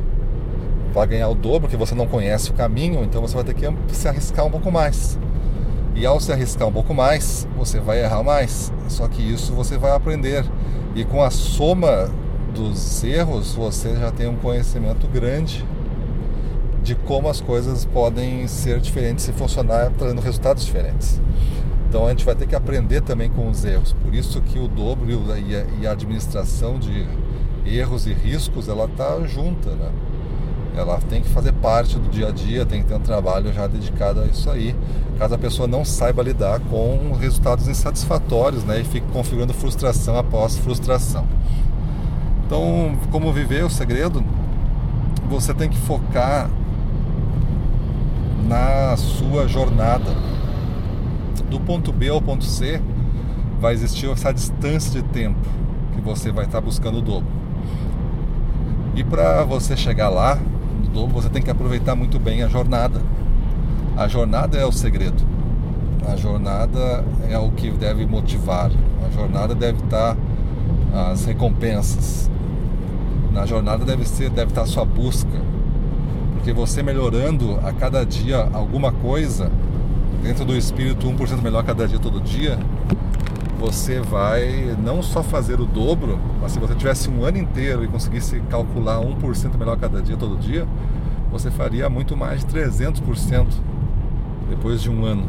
para 0.92 1.06
ganhar 1.06 1.30
o 1.30 1.34
dobro, 1.34 1.62
porque 1.62 1.78
você 1.78 1.94
não 1.94 2.06
conhece 2.06 2.50
o 2.50 2.52
caminho, 2.52 3.02
então 3.02 3.22
você 3.22 3.34
vai 3.34 3.44
ter 3.44 3.54
que 3.54 3.96
se 3.96 4.06
arriscar 4.06 4.44
um 4.44 4.50
pouco 4.50 4.70
mais. 4.70 5.18
E 5.94 6.04
ao 6.04 6.20
se 6.20 6.30
arriscar 6.30 6.68
um 6.68 6.72
pouco 6.72 6.92
mais, 6.92 7.48
você 7.56 7.80
vai 7.80 8.04
errar 8.04 8.22
mais. 8.22 8.70
Só 8.86 9.08
que 9.08 9.22
isso 9.22 9.54
você 9.54 9.78
vai 9.78 9.92
aprender. 9.92 10.44
E 10.94 11.06
com 11.06 11.22
a 11.22 11.30
soma 11.30 12.10
dos 12.50 13.02
erros, 13.04 13.54
você 13.54 13.96
já 13.96 14.10
tem 14.10 14.28
um 14.28 14.36
conhecimento 14.36 15.06
grande 15.08 15.64
de 16.82 16.94
como 16.94 17.28
as 17.28 17.40
coisas 17.40 17.84
podem 17.84 18.46
ser 18.48 18.80
diferentes 18.80 19.24
se 19.24 19.32
funcionar 19.32 19.90
trazendo 19.98 20.20
resultados 20.20 20.64
diferentes. 20.64 21.20
Então 21.88 22.06
a 22.06 22.10
gente 22.10 22.24
vai 22.24 22.34
ter 22.34 22.46
que 22.46 22.54
aprender 22.54 23.00
também 23.00 23.28
com 23.28 23.48
os 23.48 23.64
erros. 23.64 23.92
Por 23.92 24.14
isso 24.14 24.40
que 24.42 24.58
o 24.58 24.68
dobro 24.68 25.06
e 25.80 25.86
a 25.86 25.92
administração 25.92 26.78
de 26.78 27.06
erros 27.66 28.06
e 28.06 28.12
riscos 28.12 28.68
ela 28.68 28.84
está 28.84 29.20
junta, 29.26 29.70
né? 29.70 29.90
Ela 30.76 30.98
tem 30.98 31.20
que 31.20 31.28
fazer 31.28 31.52
parte 31.52 31.98
do 31.98 32.08
dia 32.08 32.28
a 32.28 32.30
dia, 32.30 32.64
tem 32.64 32.80
que 32.80 32.88
ter 32.88 32.94
um 32.94 33.00
trabalho 33.00 33.52
já 33.52 33.66
dedicado 33.66 34.20
a 34.20 34.26
isso 34.26 34.48
aí. 34.48 34.74
Caso 35.18 35.34
a 35.34 35.38
pessoa 35.38 35.66
não 35.66 35.84
saiba 35.84 36.22
lidar 36.22 36.60
com 36.60 37.12
resultados 37.12 37.66
insatisfatórios, 37.66 38.64
né? 38.64 38.80
E 38.80 38.84
fique 38.84 39.06
configurando 39.12 39.52
frustração 39.52 40.16
após 40.16 40.56
frustração. 40.56 41.26
Então, 42.50 42.96
como 43.12 43.32
viver 43.32 43.64
o 43.64 43.70
segredo? 43.70 44.24
Você 45.28 45.54
tem 45.54 45.68
que 45.68 45.76
focar 45.76 46.50
na 48.48 48.96
sua 48.96 49.46
jornada. 49.46 50.16
Do 51.48 51.60
ponto 51.60 51.92
B 51.92 52.08
ao 52.08 52.20
ponto 52.20 52.44
C, 52.44 52.82
vai 53.60 53.72
existir 53.72 54.10
essa 54.10 54.32
distância 54.32 55.00
de 55.00 55.08
tempo 55.10 55.38
que 55.94 56.00
você 56.00 56.32
vai 56.32 56.44
estar 56.44 56.60
buscando 56.60 56.98
o 56.98 57.00
dobro. 57.00 57.28
E 58.96 59.04
para 59.04 59.44
você 59.44 59.76
chegar 59.76 60.08
lá, 60.08 60.36
no 60.82 60.90
dobro, 60.90 61.22
você 61.22 61.28
tem 61.28 61.40
que 61.40 61.52
aproveitar 61.52 61.94
muito 61.94 62.18
bem 62.18 62.42
a 62.42 62.48
jornada. 62.48 63.00
A 63.96 64.08
jornada 64.08 64.58
é 64.58 64.66
o 64.66 64.72
segredo. 64.72 65.22
A 66.04 66.16
jornada 66.16 67.04
é 67.28 67.38
o 67.38 67.52
que 67.52 67.70
deve 67.70 68.04
motivar. 68.06 68.72
A 69.06 69.10
jornada 69.14 69.54
deve 69.54 69.78
estar 69.84 70.16
as 70.92 71.24
recompensas, 71.24 72.28
na 73.32 73.46
jornada 73.46 73.84
deve 73.84 74.06
ser 74.06 74.30
deve 74.30 74.50
estar 74.50 74.62
a 74.62 74.66
sua 74.66 74.84
busca 74.84 75.40
Porque 76.40 76.52
você 76.52 76.82
melhorando 76.82 77.58
a 77.62 77.70
cada 77.70 78.04
dia 78.04 78.48
alguma 78.54 78.90
coisa, 78.90 79.52
dentro 80.22 80.42
do 80.42 80.56
espírito 80.56 81.06
1% 81.06 81.42
melhor 81.42 81.62
cada 81.62 81.86
dia, 81.86 81.98
todo 81.98 82.18
dia, 82.18 82.58
você 83.58 84.00
vai 84.00 84.74
não 84.82 85.02
só 85.02 85.22
fazer 85.22 85.60
o 85.60 85.66
dobro, 85.66 86.18
mas 86.40 86.52
se 86.52 86.58
você 86.58 86.74
tivesse 86.74 87.10
um 87.10 87.24
ano 87.26 87.36
inteiro 87.36 87.84
e 87.84 87.88
conseguisse 87.88 88.40
calcular 88.48 88.98
1% 89.00 89.58
melhor 89.58 89.76
cada 89.76 90.00
dia, 90.00 90.16
todo 90.16 90.38
dia, 90.38 90.66
você 91.30 91.50
faria 91.50 91.90
muito 91.90 92.16
mais 92.16 92.42
de 92.42 92.46
300% 92.46 93.46
depois 94.48 94.80
de 94.80 94.88
um 94.90 95.04
ano. 95.04 95.24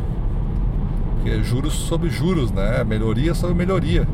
Porque 1.15 1.29
é 1.29 1.43
juros 1.43 1.74
sobre 1.74 2.10
juros, 2.10 2.51
né? 2.51 2.86
Melhoria 2.86 3.34
sobre 3.34 3.53
melhoria. 3.53 4.08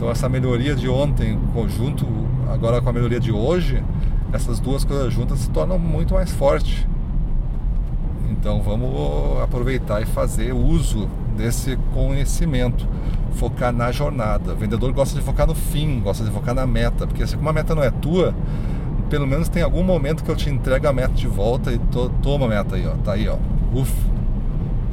Então 0.00 0.10
essa 0.10 0.30
melhoria 0.30 0.74
de 0.74 0.88
ontem, 0.88 1.38
conjunto 1.52 2.06
agora 2.50 2.80
com 2.80 2.88
a 2.88 2.92
melhoria 2.92 3.20
de 3.20 3.30
hoje, 3.30 3.84
essas 4.32 4.58
duas 4.58 4.82
coisas 4.82 5.12
juntas 5.12 5.40
se 5.40 5.50
tornam 5.50 5.78
muito 5.78 6.14
mais 6.14 6.32
fortes. 6.32 6.86
Então 8.30 8.62
vamos 8.62 9.42
aproveitar 9.42 10.00
e 10.00 10.06
fazer 10.06 10.54
uso 10.54 11.06
desse 11.36 11.76
conhecimento, 11.92 12.88
focar 13.32 13.74
na 13.74 13.92
jornada. 13.92 14.54
O 14.54 14.56
vendedor 14.56 14.90
gosta 14.94 15.18
de 15.18 15.22
focar 15.22 15.46
no 15.46 15.54
fim, 15.54 16.00
gosta 16.00 16.24
de 16.24 16.30
focar 16.30 16.54
na 16.54 16.66
meta, 16.66 17.06
porque 17.06 17.26
se 17.26 17.36
uma 17.36 17.52
meta 17.52 17.74
não 17.74 17.82
é 17.82 17.90
tua, 17.90 18.34
pelo 19.10 19.26
menos 19.26 19.50
tem 19.50 19.62
algum 19.62 19.82
momento 19.82 20.24
que 20.24 20.30
eu 20.30 20.36
te 20.36 20.48
entrego 20.48 20.88
a 20.88 20.94
meta 20.94 21.12
de 21.12 21.26
volta 21.26 21.70
e 21.70 21.78
to, 21.78 22.10
toma 22.22 22.46
a 22.46 22.48
meta 22.48 22.76
aí, 22.76 22.86
ó. 22.86 22.92
Tá 23.04 23.12
aí, 23.12 23.28
ó. 23.28 23.36
Uf. 23.74 23.92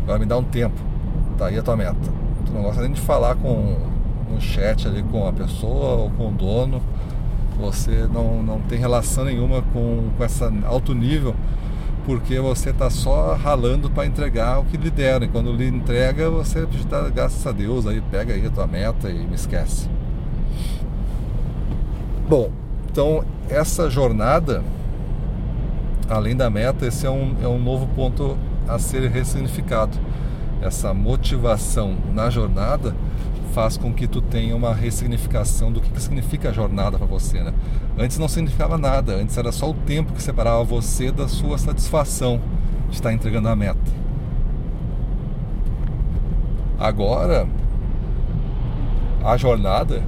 Agora 0.04 0.20
me 0.20 0.26
dá 0.26 0.38
um 0.38 0.44
tempo. 0.44 0.76
Tá 1.38 1.46
aí 1.46 1.58
a 1.58 1.64
tua 1.64 1.78
meta. 1.78 1.96
Tu 2.46 2.52
não 2.52 2.62
gosta 2.62 2.82
nem 2.82 2.92
de 2.92 3.00
falar 3.00 3.36
com 3.36 3.96
um 4.32 4.40
chat 4.40 4.88
ali 4.88 5.04
com 5.04 5.28
a 5.28 5.34
pessoa 5.34 5.96
ou 5.96 6.10
com 6.12 6.30
o 6.30 6.32
dono. 6.32 6.82
Você 7.60 8.08
não, 8.14 8.44
não 8.44 8.62
tem 8.62 8.78
relação 8.78 9.26
nenhuma 9.26 9.62
com, 9.74 10.10
com 10.16 10.24
esse 10.24 10.44
alto 10.66 10.94
nível, 10.94 11.36
porque 12.06 12.40
você 12.40 12.70
está 12.70 12.90
só 12.90 13.34
ralando 13.36 13.90
para 13.90 14.06
entregar 14.06 14.60
o 14.60 14.66
que 14.66 14.78
lhe 14.78 14.92
deram. 14.92 15.26
E 15.26 15.30
quando 15.30 15.52
lhe 15.52 15.68
entrega, 15.68 16.30
você 16.30 16.68
dá 16.90 17.10
graças 17.10 17.46
a 17.48 17.52
Deus, 17.52 17.88
aí 17.88 18.02
pega 18.12 18.34
aí 18.34 18.46
a 18.46 18.50
tua 18.50 18.68
meta 18.68 19.10
e 19.10 19.26
me 19.26 19.36
esquece. 19.36 19.90
Bom, 22.30 22.52
então, 22.92 23.24
essa 23.50 23.90
jornada, 23.90 24.64
além 26.10 26.36
da 26.36 26.50
meta, 26.50 26.86
esse 26.86 27.06
é 27.06 27.10
um, 27.10 27.36
é 27.42 27.48
um 27.48 27.58
novo 27.60 27.88
ponto 27.96 28.38
a 28.68 28.78
ser 28.78 29.10
ressignificado. 29.10 29.98
Essa 30.62 30.94
motivação 30.94 31.96
na 32.14 32.30
jornada 32.30 32.96
faz 33.58 33.76
com 33.76 33.92
que 33.92 34.06
tu 34.06 34.22
tenha 34.22 34.56
uma 34.56 34.72
ressignificação 34.72 35.72
do 35.72 35.82
que, 35.82 35.90
que 35.90 36.00
significa 36.00 36.50
a 36.50 36.54
jornada 36.54 36.96
para 36.96 37.08
você, 37.08 37.42
né? 37.42 37.52
Antes 37.98 38.20
não 38.20 38.28
significava 38.28 38.78
nada, 38.78 39.16
antes 39.16 39.36
era 39.36 39.52
só 39.52 39.72
o 39.72 39.74
tempo 39.74 40.14
que 40.14 40.22
separava 40.22 40.64
você 40.64 41.12
da 41.12 41.28
sua 41.28 41.58
satisfação 41.58 42.40
de 42.88 42.94
estar 42.94 43.12
entregando 43.12 43.50
a 43.50 43.56
meta. 43.56 43.80
Agora, 46.78 47.48
a 49.26 49.36
jornada, 49.38 50.04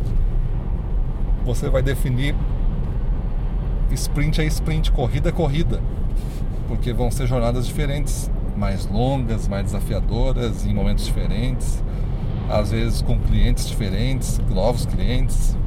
você 1.44 1.72
vai 1.72 1.82
definir 1.82 2.36
sprint 3.90 4.42
é 4.42 4.46
sprint, 4.46 4.92
corrida 4.92 5.30
é 5.30 5.32
corrida, 5.32 5.82
porque 6.68 6.94
vão 6.94 7.10
ser 7.10 7.26
jornadas 7.26 7.66
diferentes, 7.66 8.30
mais 8.56 8.86
longas, 8.86 9.48
mais 9.48 9.64
desafiadoras, 9.64 10.68
em 10.68 10.74
momentos 10.76 11.04
diferentes, 11.04 11.84
às 12.50 12.72
vezes 12.72 13.02
com 13.02 13.18
clientes 13.20 13.68
diferentes, 13.68 14.40
novos 14.50 14.86
clientes. 14.86 15.58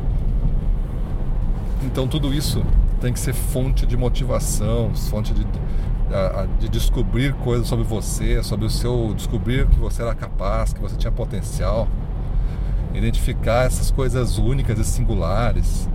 Então 1.84 2.06
tudo 2.08 2.32
isso 2.34 2.64
tem 3.00 3.12
que 3.12 3.20
ser 3.20 3.32
fonte 3.32 3.86
de 3.86 3.96
motivação, 3.96 4.94
fonte 4.94 5.32
de, 5.32 5.46
de 6.58 6.68
descobrir 6.68 7.34
coisas 7.34 7.66
sobre 7.66 7.84
você, 7.84 8.42
sobre 8.42 8.66
o 8.66 8.70
seu 8.70 9.12
descobrir 9.14 9.66
que 9.68 9.78
você 9.78 10.02
era 10.02 10.14
capaz, 10.14 10.72
que 10.72 10.80
você 10.80 10.96
tinha 10.96 11.12
potencial, 11.12 11.88
identificar 12.94 13.64
essas 13.66 13.90
coisas 13.90 14.38
únicas 14.38 14.78
e 14.78 14.84
singulares 14.84 15.88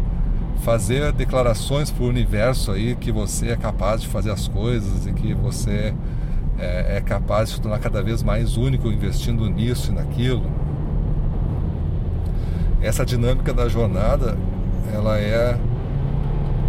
fazer 0.57 1.11
declarações 1.13 1.91
para 1.91 2.03
o 2.03 2.07
universo 2.07 2.71
aí 2.71 2.95
que 2.95 3.11
você 3.11 3.51
é 3.51 3.55
capaz 3.55 4.01
de 4.01 4.07
fazer 4.07 4.31
as 4.31 4.47
coisas 4.47 5.05
e 5.05 5.13
que 5.13 5.33
você 5.33 5.93
é, 6.57 6.97
é 6.97 7.01
capaz 7.01 7.49
de 7.49 7.55
se 7.55 7.61
tornar 7.61 7.79
cada 7.79 8.01
vez 8.01 8.23
mais 8.23 8.57
único 8.57 8.91
investindo 8.91 9.49
nisso 9.49 9.91
e 9.91 9.95
naquilo. 9.95 10.66
Essa 12.81 13.05
dinâmica 13.05 13.53
da 13.53 13.67
jornada, 13.67 14.37
ela 14.93 15.17
é 15.17 15.59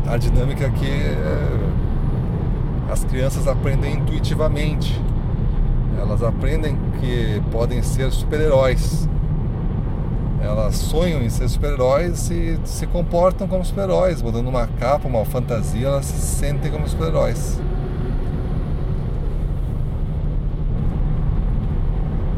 a 0.07 0.17
dinâmica 0.17 0.71
que 0.71 0.87
é, 0.87 1.59
as 2.91 3.05
crianças 3.05 3.47
aprendem 3.47 3.95
intuitivamente. 3.95 5.01
Elas 6.01 6.23
aprendem 6.23 6.79
que 7.01 7.43
podem 7.51 7.83
ser 7.83 8.11
super-heróis 8.11 9.09
elas 10.41 10.77
sonham 10.77 11.21
em 11.21 11.29
ser 11.29 11.49
super-heróis 11.49 12.31
e 12.31 12.59
se 12.65 12.87
comportam 12.87 13.49
como 13.49 13.65
super-heróis, 13.65 14.23
botando 14.23 14.47
uma 14.47 14.67
capa, 14.67 15.09
uma 15.09 15.25
fantasia, 15.25 15.89
elas 15.89 16.07
se 16.07 16.37
sentem 16.37 16.71
como 16.71 16.89
super-heróis. 16.89 17.61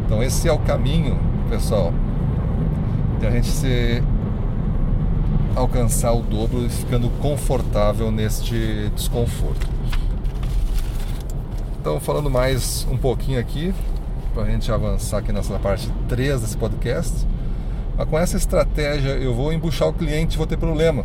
Então 0.06 0.22
esse 0.22 0.48
é 0.48 0.52
o 0.52 0.58
caminho, 0.58 1.18
pessoal, 1.48 1.92
de 3.20 3.26
a 3.26 3.30
gente 3.30 3.48
se 3.48 4.02
alcançar 5.54 6.12
o 6.12 6.22
dobro 6.22 6.64
e 6.64 6.70
ficando 6.70 7.10
confortável 7.20 8.10
neste 8.10 8.90
desconforto. 8.94 9.68
Então 11.78 12.00
falando 12.00 12.30
mais 12.30 12.86
um 12.90 12.96
pouquinho 12.96 13.38
aqui, 13.38 13.74
para 14.32 14.44
a 14.44 14.46
gente 14.46 14.72
avançar 14.72 15.18
aqui 15.18 15.32
nessa 15.32 15.58
parte 15.58 15.92
3 16.08 16.40
desse 16.40 16.56
podcast. 16.56 17.26
Mas 17.98 18.08
com 18.08 18.18
essa 18.18 18.38
estratégia 18.38 19.10
eu 19.10 19.34
vou 19.34 19.52
embuchar 19.52 19.88
o 19.88 19.92
cliente 19.92 20.38
vou 20.38 20.46
ter 20.46 20.56
problema. 20.56 21.04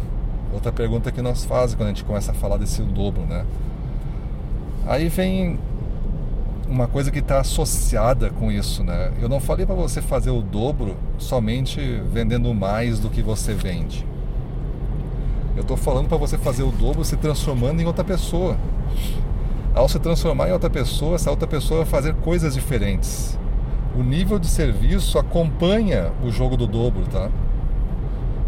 Outra 0.53 0.71
pergunta 0.71 1.11
que 1.11 1.21
nós 1.21 1.43
fazemos 1.43 1.75
quando 1.75 1.87
a 1.87 1.91
gente 1.91 2.05
começa 2.05 2.31
a 2.31 2.33
falar 2.33 2.55
desse 2.55 2.81
dobro, 2.81 3.23
né? 3.25 3.45
Aí 4.87 5.09
vem 5.09 5.59
uma 6.67 6.87
coisa 6.87 7.11
que 7.11 7.19
está 7.19 7.39
associada 7.39 8.29
com 8.29 8.51
isso, 8.51 8.83
né? 8.83 9.11
Eu 9.21 9.29
não 9.29 9.39
falei 9.39 9.65
para 9.65 9.75
você 9.75 10.01
fazer 10.01 10.31
o 10.31 10.41
dobro 10.41 10.95
somente 11.17 11.79
vendendo 12.11 12.53
mais 12.53 12.99
do 12.99 13.09
que 13.09 13.21
você 13.21 13.53
vende. 13.53 14.05
Eu 15.55 15.61
estou 15.61 15.77
falando 15.77 16.07
para 16.07 16.17
você 16.17 16.37
fazer 16.37 16.63
o 16.63 16.71
dobro 16.71 17.03
se 17.05 17.15
transformando 17.15 17.81
em 17.81 17.85
outra 17.85 18.03
pessoa. 18.03 18.57
Ao 19.73 19.87
se 19.87 19.99
transformar 19.99 20.49
em 20.49 20.51
outra 20.51 20.69
pessoa, 20.69 21.15
essa 21.15 21.29
outra 21.29 21.47
pessoa 21.47 21.81
vai 21.83 21.89
fazer 21.89 22.13
coisas 22.15 22.53
diferentes 22.53 23.37
o 23.97 24.03
nível 24.03 24.37
de 24.37 24.47
serviço 24.47 25.17
acompanha 25.17 26.11
o 26.21 26.29
jogo 26.29 26.57
do 26.57 26.67
dobro, 26.67 27.03
tá? 27.05 27.29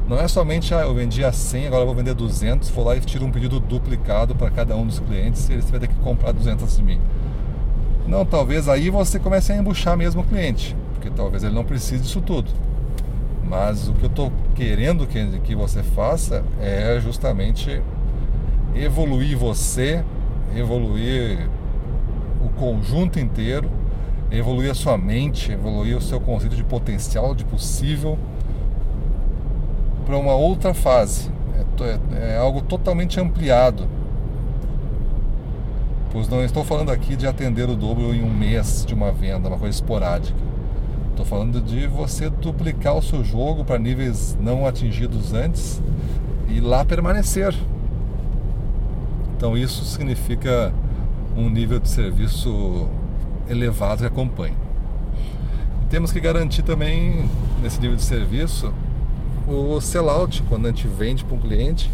Não 0.08 0.19
é 0.19 0.27
somente, 0.27 0.73
ah, 0.73 0.82
eu 0.82 0.93
vendi 0.93 1.23
a 1.23 1.32
100, 1.32 1.67
agora 1.67 1.86
vou 1.86 1.95
vender 1.95 2.13
200, 2.13 2.69
vou 2.69 2.86
lá 2.86 2.95
e 2.95 2.99
tiro 2.99 3.25
um 3.25 3.32
pedido 3.32 3.60
duplicado 3.60 4.36
para 4.36 4.49
cada 4.49 4.75
um 4.75 4.86
dos 4.86 4.99
clientes 4.99 5.49
e 5.49 5.53
eles 5.53 5.69
vai 5.69 5.80
ter 5.80 5.88
que 5.88 5.95
comprar 5.95 6.32
200 6.32 6.77
de 6.77 6.84
mim. 6.84 6.99
Não, 8.08 8.26
talvez 8.26 8.70
aí 8.70 8.89
você 8.89 9.20
comece 9.20 9.52
a 9.52 9.58
embuchar 9.58 9.98
mesmo 9.98 10.22
o 10.22 10.24
cliente, 10.24 10.76
porque 10.93 11.10
talvez 11.10 11.43
ele 11.43 11.54
não 11.54 11.63
precise 11.63 12.02
disso 12.02 12.22
tudo. 12.22 12.50
Mas 13.43 13.88
o 13.88 13.93
que 13.93 14.04
eu 14.04 14.10
estou 14.10 14.32
querendo 14.56 15.06
que, 15.08 15.39
que 15.39 15.56
você 15.56 15.84
faça 15.84 16.43
é 16.60 17.00
justamente 17.02 17.82
evoluir 18.76 19.38
você, 19.38 20.04
evoluir 20.56 21.50
o 22.41 22.50
conjunto 22.50 23.20
inteiro 23.20 23.70
evoluir 24.32 24.72
a 24.72 24.74
sua 24.74 24.98
mente, 24.98 25.52
evoluir 25.52 25.98
o 25.98 26.02
seu 26.02 26.20
conceito 26.20 26.56
de 26.56 26.63
potencial, 26.63 27.34
de 27.34 27.46
possível, 27.46 28.17
para 30.06 30.17
uma 30.17 30.34
outra 30.36 30.74
fase. 30.74 31.32
É, 31.80 31.84
é, 31.84 32.34
é, 32.34 32.38
algo 32.38 32.62
totalmente 32.62 33.20
ampliado. 33.20 33.88
Pois 36.12 36.30
não 36.30 36.43
estou 36.43 36.63
falando 36.63 36.89
aqui 36.89 37.15
de 37.15 37.28
atender 37.28 37.70
o 37.70 37.76
dobro 37.76 38.13
em 38.13 38.24
um 38.24 38.34
mês 38.34 38.86
de 38.86 38.93
uma 38.93 39.12
venda, 39.12 39.50
uma 39.50 39.58
coisa 39.58 39.76
esporádica. 39.76 40.38
Estou 41.10 41.26
falando 41.26 41.60
de 41.60 41.86
você 41.88 42.30
duplicar 42.30 42.96
o 42.96 43.02
seu 43.02 43.24
jogo 43.24 43.65
para 43.65 43.78
níveis 43.78 44.38
não 44.39 44.65
atingidos 44.65 45.34
antes 45.34 45.82
e 46.48 46.60
lá 46.62 46.86
permanecer. 46.86 47.54
Então 49.36 49.58
isso 49.58 49.84
significa 49.84 50.74
um 51.36 51.50
nível 51.50 51.80
de 51.80 51.89
serviço 51.89 52.88
elevado 53.50 54.00
que 54.00 54.06
acompanhe. 54.06 54.56
Temos 55.89 56.12
que 56.12 56.20
garantir 56.20 56.63
também, 56.63 57.30
nesse 57.62 57.80
nível 57.80 57.96
de 57.96 58.04
serviço, 58.04 58.74
o 59.48 59.80
sellout, 59.80 60.43
quando 60.50 60.65
a 60.65 60.70
gente 60.70 60.88
vende 60.88 61.24
para 61.24 61.36
um 61.36 61.39
cliente, 61.39 61.89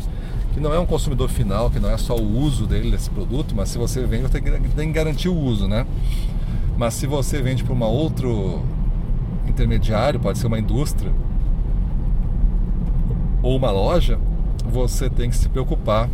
que 0.54 0.60
não 0.60 0.74
é 0.74 0.80
um 0.80 0.86
consumidor 0.86 1.30
final, 1.30 1.70
que 1.70 1.80
não 1.80 1.90
é 1.90 1.98
só 1.98 2.16
o 2.16 2.40
uso 2.40 2.68
dele 2.68 2.92
desse 2.92 3.10
produto, 3.10 3.56
mas 3.56 3.70
se 3.70 3.78
você 3.78 4.06
vende, 4.06 4.24
você 4.24 4.40
tem 4.40 4.88
que 4.88 4.94
garantir 4.94 5.30
o 5.30 5.36
uso, 5.36 5.68
né? 5.68 5.86
Mas 6.78 6.94
se 6.94 7.08
você 7.08 7.42
vende 7.42 7.64
para 7.64 7.74
um 7.74 7.84
outro 7.84 8.62
intermediário, 9.48 10.20
pode 10.20 10.38
ser 10.38 10.48
uma 10.48 10.60
indústria 10.60 11.12
ou 13.42 13.58
uma 13.58 13.72
loja, 13.72 14.20
você 14.66 15.10
tem 15.10 15.30
que 15.30 15.36
se 15.36 15.50
preocupar 15.50 16.10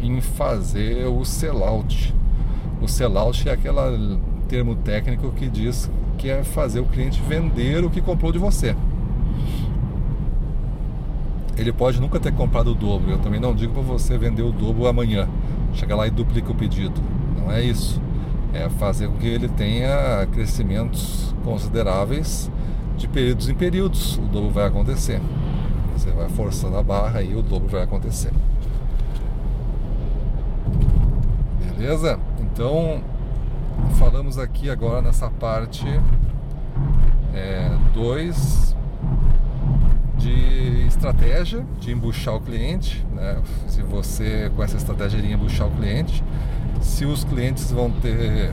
em 0.00 0.20
fazer 0.20 1.06
o 1.06 1.24
sellout. 1.24 2.14
O 2.80 2.86
sellout 2.86 3.48
é 3.48 3.52
aquele 3.52 4.18
termo 4.46 4.74
técnico 4.76 5.32
que 5.32 5.48
diz 5.48 5.90
que 6.18 6.28
é 6.28 6.44
fazer 6.44 6.80
o 6.80 6.84
cliente 6.84 7.20
vender 7.26 7.84
o 7.84 7.90
que 7.90 8.00
comprou 8.00 8.30
de 8.30 8.38
você. 8.38 8.76
Ele 11.56 11.72
pode 11.72 12.00
nunca 12.00 12.18
ter 12.18 12.32
comprado 12.32 12.72
o 12.72 12.74
dobro. 12.74 13.10
Eu 13.10 13.18
também 13.18 13.40
não 13.40 13.54
digo 13.54 13.72
para 13.72 13.82
você 13.82 14.18
vender 14.18 14.42
o 14.42 14.52
dobro 14.52 14.86
amanhã. 14.86 15.28
Chega 15.72 15.94
lá 15.94 16.06
e 16.06 16.10
duplica 16.10 16.50
o 16.50 16.54
pedido. 16.54 17.00
Não 17.38 17.50
é 17.50 17.62
isso. 17.62 18.00
É 18.52 18.68
fazer 18.68 19.08
com 19.08 19.16
que 19.16 19.26
ele 19.26 19.48
tenha 19.48 20.26
crescimentos 20.32 21.34
consideráveis 21.44 22.50
de 22.96 23.08
períodos 23.08 23.48
em 23.48 23.54
períodos. 23.54 24.16
O 24.18 24.22
dobro 24.22 24.50
vai 24.50 24.66
acontecer. 24.66 25.20
Você 25.92 26.10
vai 26.10 26.28
forçando 26.28 26.76
a 26.76 26.82
barra 26.82 27.22
e 27.22 27.34
o 27.34 27.42
dobro 27.42 27.68
vai 27.68 27.82
acontecer. 27.82 28.32
Beleza? 31.76 32.18
Então, 32.40 33.00
falamos 33.98 34.38
aqui 34.38 34.70
agora 34.70 35.02
nessa 35.02 35.28
parte 35.28 35.84
2 37.92 38.72
é, 38.72 38.73
de 40.24 40.86
estratégia 40.86 41.64
de 41.78 41.92
embuchar 41.92 42.34
o 42.34 42.40
cliente. 42.40 43.04
Né? 43.12 43.42
Se 43.68 43.82
você 43.82 44.50
com 44.56 44.62
essa 44.62 44.76
estratégia 44.76 45.20
de 45.20 45.30
embuchar 45.32 45.68
o 45.68 45.70
cliente, 45.70 46.24
se 46.80 47.04
os 47.04 47.24
clientes 47.24 47.70
vão 47.70 47.90
ter 47.90 48.52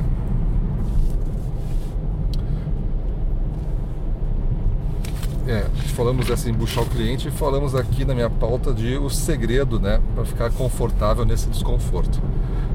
É, 5.47 5.65
falamos 5.95 6.29
assim, 6.29 6.51
embuchar 6.51 6.83
o 6.83 6.87
cliente 6.87 7.27
e 7.27 7.31
falamos 7.31 7.73
aqui 7.73 8.05
na 8.05 8.13
minha 8.13 8.29
pauta 8.29 8.71
de 8.71 8.95
o 8.97 9.09
segredo, 9.09 9.79
né, 9.79 9.99
para 10.13 10.23
ficar 10.23 10.51
confortável 10.51 11.25
nesse 11.25 11.49
desconforto. 11.49 12.21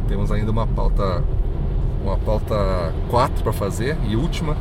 Temos 0.09 0.33
ainda 0.33 0.51
uma 0.51 0.67
pauta 0.67 1.23
uma 2.03 2.19
pauta 2.19 2.93
4 3.09 3.43
para 3.43 3.53
fazer 3.53 3.97
e 4.09 4.15
última, 4.15 4.57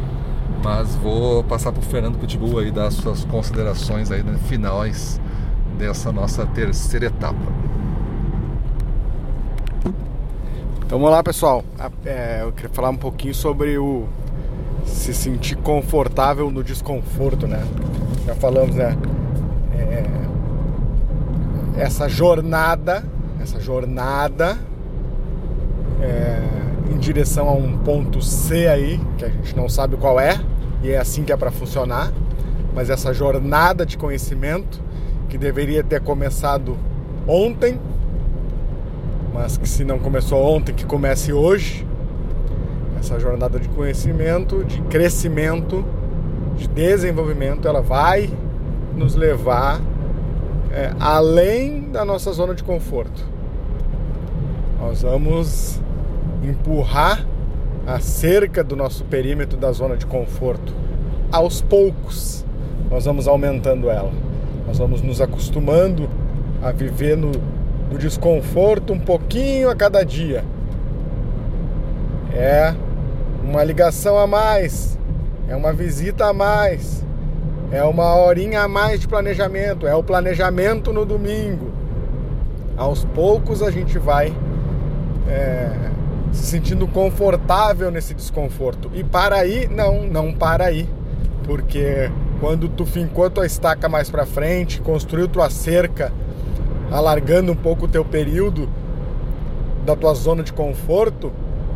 mas 0.65 0.95
vou 0.95 1.43
passar 1.43 1.71
para 1.71 1.80
o 1.80 1.84
Fernando 1.84 2.17
Pitbull 2.17 2.58
aí 2.58 2.71
dar 2.71 2.89
suas 2.89 3.23
considerações 3.23 4.10
aí 4.10 4.23
né, 4.23 4.36
finais 4.47 5.21
dessa 5.78 6.12
nossa 6.12 6.43
terceira 6.47 7.06
etapa. 7.06 7.38
Então 10.84 10.97
vamos 10.97 11.12
lá 11.12 11.21
pessoal, 11.21 11.63
é, 12.04 12.39
eu 12.41 12.51
queria 12.51 12.71
falar 12.71 12.89
um 12.89 12.97
pouquinho 12.97 13.36
sobre 13.36 13.78
o 13.78 14.08
se 14.88 15.13
sentir 15.13 15.56
confortável 15.58 16.49
no 16.49 16.63
desconforto, 16.63 17.47
né? 17.47 17.63
Já 18.25 18.34
falamos, 18.34 18.75
né? 18.75 18.97
É, 19.78 20.04
essa 21.78 22.10
jornada, 22.10 23.06
essa 23.39 23.60
jornada 23.60 24.58
é, 26.01 26.41
em 26.91 26.97
direção 26.97 27.49
a 27.49 27.54
um 27.54 27.78
ponto 27.78 28.19
C 28.19 28.67
aí, 28.67 28.99
que 29.15 29.25
a 29.25 29.30
gente 29.30 29.56
não 29.56 29.69
sabe 29.69 29.95
qual 29.95 30.19
é, 30.19 30.39
e 30.86 30.91
é 30.91 31.00
assim 31.00 31.24
que 31.24 31.34
é 31.34 31.38
para 31.38 31.50
funcionar, 31.50 32.13
mas 32.76 32.91
essa 32.91 33.12
jornada 33.12 33.84
de 33.88 33.98
conhecimento 33.98 34.80
que 35.28 35.36
deveria 35.36 35.84
ter 35.84 36.00
começado 36.00 36.78
ontem, 37.28 37.80
mas 39.34 39.58
que 39.58 39.67
se 39.67 39.84
não 39.84 39.98
começou 39.98 40.39
ontem, 40.45 40.76
que 40.76 40.86
comece 40.86 41.34
hoje. 41.34 41.88
Essa 43.00 43.19
jornada 43.19 43.60
de 43.60 43.67
conhecimento, 43.69 44.63
de 44.63 44.80
crescimento, 44.84 45.84
de 46.56 46.67
desenvolvimento, 46.67 47.67
ela 47.67 47.82
vai 47.82 48.30
nos 48.95 49.15
levar 49.15 49.82
é, 50.71 50.93
além 51.00 51.89
da 51.89 52.06
nossa 52.06 52.32
zona 52.32 52.54
de 52.54 52.63
conforto. 52.63 53.26
Nós 54.80 55.02
vamos 55.02 55.82
empurrar 56.43 57.26
a 57.86 58.00
cerca 58.00 58.63
do 58.63 58.76
nosso 58.76 59.04
perímetro 59.06 59.58
da 59.58 59.71
zona 59.71 59.95
de 59.95 60.06
conforto. 60.06 60.74
Aos 61.32 61.62
poucos, 61.62 62.45
nós 62.89 63.06
vamos 63.06 63.28
aumentando 63.28 63.89
ela. 63.89 64.12
Nós 64.65 64.78
vamos 64.78 65.02
nos 65.02 65.21
acostumando 65.21 66.10
a 66.63 66.71
viver 66.71 67.15
no, 67.15 67.32
no 67.91 67.98
desconforto 67.98 68.93
um 68.93 69.00
pouquinho 69.00 69.69
a 69.69 69.76
cada 69.76 70.04
dia. 70.04 70.43
É 72.34 72.74
uma 73.43 73.63
ligação 73.63 74.17
a 74.17 74.26
mais, 74.26 74.98
é 75.48 75.56
uma 75.56 75.71
visita 75.71 76.26
a 76.26 76.34
mais, 76.34 77.06
é 77.71 77.84
uma 77.84 78.15
horinha 78.15 78.62
a 78.62 78.67
mais 78.67 79.00
de 79.00 79.08
planejamento, 79.08 79.86
é 79.86 79.93
o 79.93 80.04
planejamento 80.04 80.91
no 80.91 81.06
domingo. 81.06 81.71
Aos 82.76 83.06
poucos 83.06 83.62
a 83.62 83.69
gente 83.69 83.98
vai 84.00 84.34
é, 85.30 85.69
se 86.36 86.45
sentindo 86.48 86.88
confortável 86.88 87.89
nesse 87.89 88.13
desconforto. 88.13 88.91
E 88.93 89.04
para 89.04 89.38
aí, 89.38 89.67
não, 89.67 90.04
não 90.04 90.34
para 90.34 90.65
aí. 90.65 90.88
Porque 91.43 92.12
quando 92.39 92.67
tu 92.67 92.86
fincou 92.86 93.30
tua 93.30 93.45
estaca 93.45 93.88
mais 93.88 94.10
para 94.10 94.26
frente, 94.26 94.82
construiu 94.82 95.28
tua 95.28 95.50
cerca, 95.50 96.12
alargando 96.91 97.52
um 97.52 97.56
pouco 97.56 97.86
o 97.86 97.88
teu 97.88 98.04
período 98.04 98.69
da 99.86 99.95
tua 99.95 100.13
zona 100.13 100.43
de 100.43 100.52
conforto, 100.52 101.32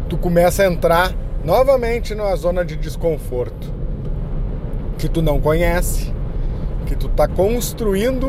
tu 0.10 0.17
começa 0.17 0.63
a 0.63 0.65
entrar 0.65 1.13
novamente 1.43 2.13
numa 2.13 2.36
zona 2.36 2.65
de 2.65 2.76
desconforto 2.76 3.72
que 4.98 5.08
tu 5.08 5.22
não 5.22 5.39
conhece, 5.39 6.13
que 6.86 6.95
tu 6.95 7.08
tá 7.08 7.28
construindo 7.28 8.28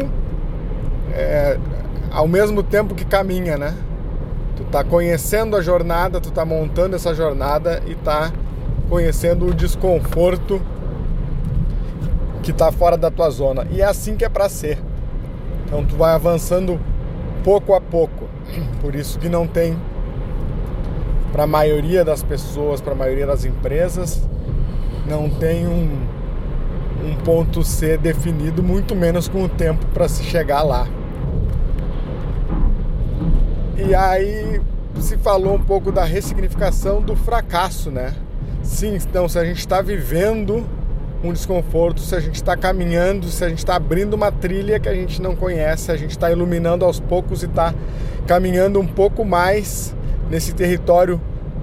é, 1.13 1.59
ao 2.13 2.29
mesmo 2.29 2.63
tempo 2.63 2.95
que 2.95 3.05
caminha, 3.05 3.57
né? 3.57 3.75
Tu 4.61 4.65
tá 4.65 4.85
conhecendo 4.85 5.57
a 5.57 5.63
jornada, 5.63 6.21
tu 6.21 6.31
tá 6.31 6.45
montando 6.45 6.95
essa 6.95 7.15
jornada 7.15 7.83
e 7.87 7.95
tá 7.95 8.31
conhecendo 8.91 9.47
o 9.47 9.55
desconforto 9.55 10.61
que 12.43 12.53
tá 12.53 12.71
fora 12.71 12.99
da 12.99 13.11
tua 13.11 13.31
zona. 13.31 13.67
E 13.71 13.81
é 13.81 13.87
assim 13.87 14.17
que 14.17 14.25
é 14.25 14.29
para 14.29 14.51
ser. 14.51 14.79
Então 15.65 15.83
tu 15.83 15.97
vai 15.97 16.13
avançando 16.13 16.79
pouco 17.43 17.73
a 17.73 17.81
pouco. 17.81 18.29
Por 18.83 18.95
isso 18.95 19.19
que 19.19 19.31
não 19.31 19.47
tem 19.47 19.79
para 21.33 21.45
a 21.45 21.47
maioria 21.47 22.05
das 22.05 22.23
pessoas, 22.23 22.83
para 22.83 22.93
a 22.93 22.97
maioria 22.97 23.27
das 23.27 23.47
empresas, 23.47 24.23
não 25.09 25.31
tem 25.31 25.67
um, 25.67 26.07
um 27.03 27.15
ponto 27.25 27.65
C 27.65 27.97
definido, 27.97 28.63
muito 28.63 28.95
menos 28.95 29.27
com 29.27 29.45
o 29.45 29.49
tempo 29.49 29.87
para 29.95 30.07
se 30.07 30.23
chegar 30.23 30.63
lá. 30.63 30.87
E 33.87 33.95
aí 33.95 34.61
se 35.01 35.17
falou 35.17 35.55
um 35.55 35.63
pouco 35.63 35.91
da 35.91 36.05
ressignificação 36.05 37.01
do 37.01 37.17
fracasso, 37.17 37.91
né? 37.91 38.15
Sim, 38.63 38.97
então 38.97 39.29
se 39.29 39.39
a 39.39 39.45
gente 39.45 39.59
está 39.59 39.81
vivendo 39.81 40.67
um 41.25 41.33
desconforto, 41.33 42.01
se 42.01 42.15
a 42.15 42.21
gente 42.21 42.37
está 42.37 42.57
caminhando, 42.57 43.27
se 43.27 43.43
a 43.45 43.49
gente 43.49 43.59
está 43.59 43.77
abrindo 43.77 44.15
uma 44.15 44.31
trilha 44.31 44.79
que 44.79 44.89
a 44.89 44.95
gente 44.95 45.21
não 45.21 45.35
conhece, 45.35 45.91
a 45.91 45.97
gente 45.97 46.11
está 46.11 46.31
iluminando 46.31 46.85
aos 46.85 47.01
poucos 47.01 47.43
e 47.43 47.47
está 47.47 47.75
caminhando 48.27 48.79
um 48.79 48.87
pouco 48.87 49.25
mais 49.25 49.95
nesse 50.31 50.55
território 50.55 51.21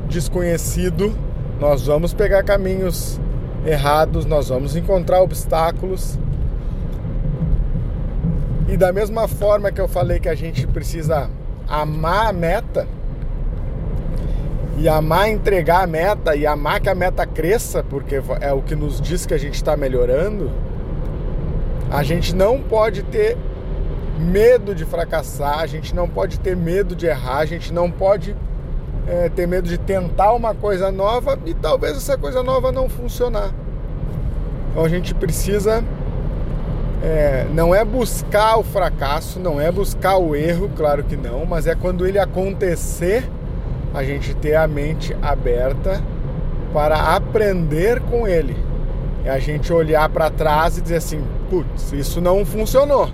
desconhecido, 0.07 1.15
nós 1.59 1.85
vamos 1.85 2.13
pegar 2.13 2.43
caminhos 2.43 3.19
errados, 3.65 4.25
nós 4.25 4.49
vamos 4.49 4.75
encontrar 4.75 5.21
obstáculos. 5.21 6.17
E 8.67 8.75
da 8.75 8.91
mesma 8.91 9.27
forma 9.27 9.71
que 9.71 9.79
eu 9.79 9.87
falei 9.87 10.19
que 10.19 10.29
a 10.29 10.35
gente 10.35 10.67
precisa 10.67 11.29
amar 11.67 12.27
a 12.27 12.33
meta 12.33 12.87
e 14.77 14.87
amar 14.87 15.29
entregar 15.29 15.83
a 15.83 15.87
meta 15.87 16.35
e 16.35 16.45
amar 16.45 16.79
que 16.79 16.89
a 16.89 16.95
meta 16.95 17.25
cresça, 17.25 17.83
porque 17.83 18.21
é 18.41 18.53
o 18.53 18.61
que 18.61 18.75
nos 18.75 19.01
diz 19.01 19.25
que 19.25 19.33
a 19.33 19.37
gente 19.37 19.55
está 19.55 19.75
melhorando, 19.75 20.51
a 21.89 22.03
gente 22.03 22.35
não 22.35 22.61
pode 22.61 23.03
ter 23.03 23.35
medo 24.19 24.75
de 24.75 24.85
fracassar, 24.85 25.59
a 25.59 25.67
gente 25.67 25.95
não 25.95 26.07
pode 26.07 26.39
ter 26.39 26.55
medo 26.55 26.95
de 26.95 27.07
errar, 27.07 27.39
a 27.39 27.45
gente 27.45 27.73
não 27.73 27.89
pode 27.89 28.35
é, 29.07 29.29
ter 29.29 29.47
medo 29.47 29.67
de 29.67 29.77
tentar 29.77 30.33
uma 30.33 30.53
coisa 30.53 30.91
nova 30.91 31.39
e 31.45 31.53
talvez 31.53 31.97
essa 31.97 32.17
coisa 32.17 32.43
nova 32.43 32.71
não 32.71 32.87
funcionar. 32.87 33.51
Então 34.71 34.85
a 34.85 34.89
gente 34.89 35.13
precisa 35.15 35.83
é, 37.03 37.45
não 37.53 37.73
é 37.75 37.85
buscar 37.85 38.57
o 38.57 38.63
fracasso, 38.63 39.39
não 39.39 39.61
é 39.61 39.71
buscar 39.71 40.17
o 40.17 40.35
erro, 40.35 40.69
claro 40.75 41.03
que 41.03 41.15
não, 41.15 41.45
mas 41.45 41.67
é 41.67 41.75
quando 41.75 42.07
ele 42.07 42.17
acontecer, 42.17 43.29
a 43.93 44.03
gente 44.03 44.33
ter 44.35 44.55
a 44.55 44.67
mente 44.67 45.15
aberta 45.21 46.01
para 46.73 47.15
aprender 47.15 48.01
com 48.01 48.27
ele. 48.27 48.55
É 49.23 49.29
a 49.29 49.39
gente 49.39 49.71
olhar 49.73 50.07
para 50.09 50.29
trás 50.29 50.77
e 50.77 50.81
dizer 50.81 50.97
assim: 50.97 51.21
putz, 51.49 51.91
isso 51.91 52.21
não 52.21 52.45
funcionou. 52.45 53.09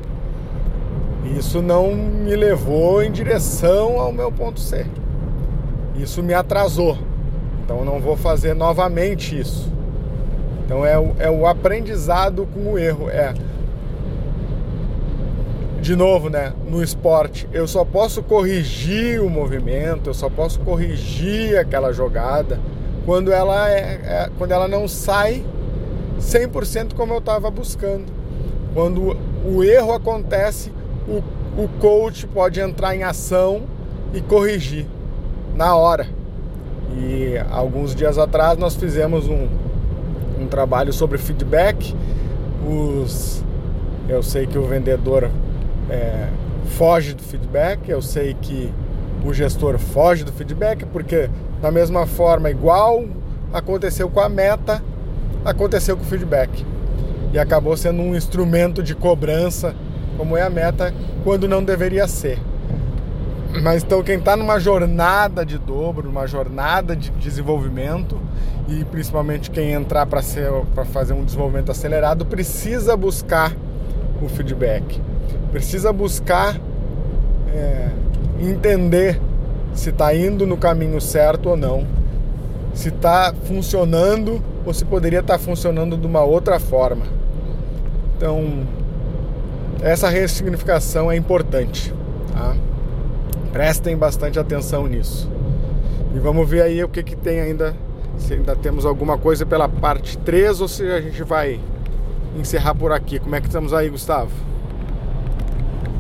Isso 1.38 1.62
não 1.62 1.96
me 1.96 2.36
levou 2.36 3.02
em 3.02 3.12
direção 3.12 4.00
ao 4.00 4.12
meu 4.12 4.32
ponto 4.32 4.60
C. 4.60 4.86
Isso 5.96 6.22
me 6.22 6.34
atrasou. 6.34 6.98
Então 7.64 7.86
não 7.86 8.00
vou 8.00 8.18
fazer 8.18 8.54
novamente 8.54 9.40
isso. 9.40 9.72
Então 10.66 10.86
é 10.86 10.94
é 11.20 11.30
o 11.30 11.48
aprendizado 11.48 12.48
com 12.54 12.74
o 12.74 12.78
erro. 12.78 13.10
É 13.10 13.34
de 15.84 15.98
novo, 15.98 16.30
né, 16.30 16.54
no 16.66 16.82
esporte, 16.82 17.46
eu 17.52 17.68
só 17.68 17.84
posso 17.84 18.24
corrigir 18.24 19.22
o 19.22 19.30
movimento, 19.30 20.10
eu 20.10 20.14
só 20.14 20.30
posso 20.30 20.62
corrigir 20.62 21.60
aquela 21.60 21.92
jogada 21.92 22.58
quando 23.06 23.34
ela, 23.34 23.70
é, 23.70 24.00
é 24.02 24.30
quando 24.38 24.54
ela 24.54 24.66
não 24.66 24.88
sai 24.88 25.44
100% 26.22 26.94
como 26.94 27.14
eu 27.14 27.18
estava 27.18 27.52
buscando. 27.52 28.06
Quando 28.74 29.18
o 29.46 29.62
erro 29.62 29.92
acontece, 29.92 30.72
o, 31.06 31.22
o 31.62 31.68
coach 31.82 32.26
pode 32.28 32.62
entrar 32.62 32.96
em 32.96 33.04
ação 33.04 33.64
e 34.14 34.22
corrigir 34.22 34.86
na 35.54 35.76
hora. 35.76 36.08
E 36.98 37.38
alguns 37.52 37.94
dias 37.94 38.18
atrás 38.18 38.58
nós 38.58 38.74
fizemos 38.78 39.28
um, 39.28 39.50
um 40.40 40.48
trabalho 40.48 40.94
sobre 40.94 41.18
feedback. 41.18 41.94
Os, 42.66 43.44
eu 44.08 44.24
sei 44.24 44.48
que 44.48 44.58
o 44.58 44.64
vendedor 44.64 45.30
é, 45.90 46.28
foge 46.78 47.14
do 47.14 47.22
feedback, 47.22 47.90
eu 47.90 48.02
sei 48.02 48.36
que 48.42 48.72
o 49.26 49.34
gestor 49.34 49.78
foge 49.78 50.24
do 50.24 50.32
feedback, 50.32 50.86
porque 50.86 51.30
da 51.62 51.72
mesma 51.72 52.06
forma, 52.06 52.50
igual 52.50 53.06
aconteceu 53.54 54.10
com 54.10 54.20
a 54.20 54.28
meta, 54.28 54.84
aconteceu 55.46 55.96
com 55.96 56.04
o 56.04 56.06
feedback. 56.06 56.66
E 57.32 57.40
acabou 57.40 57.76
sendo 57.78 58.02
um 58.02 58.16
instrumento 58.16 58.84
de 58.84 58.94
cobrança, 58.94 59.74
como 60.18 60.38
é 60.38 60.42
a 60.42 60.50
meta, 60.50 60.94
quando 61.24 61.48
não 61.48 61.64
deveria 61.64 62.08
ser. 62.08 62.40
Mas 63.62 63.84
então 63.84 64.04
quem 64.04 64.18
está 64.18 64.36
numa 64.36 64.60
jornada 64.60 65.46
de 65.46 65.58
dobro, 65.58 66.08
numa 66.08 66.28
jornada 66.28 66.96
de 66.96 67.12
desenvolvimento, 67.12 68.20
e 68.68 68.84
principalmente 68.86 69.52
quem 69.52 69.72
entrar 69.72 70.06
para 70.06 70.22
fazer 70.86 71.14
um 71.14 71.24
desenvolvimento 71.24 71.72
acelerado, 71.72 72.26
precisa 72.26 72.98
buscar 72.98 73.54
o 74.22 74.28
feedback 74.28 75.00
precisa 75.54 75.94
buscar 75.94 76.60
é, 77.54 77.88
entender 78.42 79.22
se 79.72 79.92
está 79.92 80.14
indo 80.14 80.48
no 80.48 80.58
caminho 80.58 81.00
certo 81.00 81.50
ou 81.50 81.56
não, 81.56 81.86
se 82.74 82.90
está 82.90 83.32
funcionando 83.46 84.44
ou 84.66 84.74
se 84.74 84.84
poderia 84.84 85.20
estar 85.20 85.38
tá 85.38 85.40
funcionando 85.40 85.96
de 85.96 86.08
uma 86.08 86.24
outra 86.24 86.60
forma. 86.60 87.06
Então, 88.18 88.66
essa 89.80 90.10
ressignificação 90.10 91.12
é 91.12 91.16
importante. 91.16 91.94
Tá? 92.34 92.56
Prestem 93.52 93.96
bastante 93.96 94.40
atenção 94.40 94.88
nisso. 94.88 95.30
E 96.16 96.20
vamos 96.20 96.50
ver 96.50 96.64
aí 96.64 96.84
o 96.84 96.90
que, 96.90 97.04
que 97.04 97.16
tem 97.16 97.40
ainda, 97.40 97.76
se 98.18 98.34
ainda 98.34 98.56
temos 98.56 98.88
alguma 98.88 99.20
coisa 99.20 99.46
pela 99.46 99.70
parte 99.70 100.18
3 100.18 100.62
ou 100.62 100.68
se 100.68 100.84
a 100.92 101.00
gente 101.00 101.22
vai 101.22 101.60
encerrar 102.40 102.74
por 102.74 102.92
aqui. 102.92 103.20
Como 103.20 103.36
é 103.36 103.40
que 103.40 103.46
estamos 103.46 103.72
aí, 103.72 103.88
Gustavo? 103.88 104.32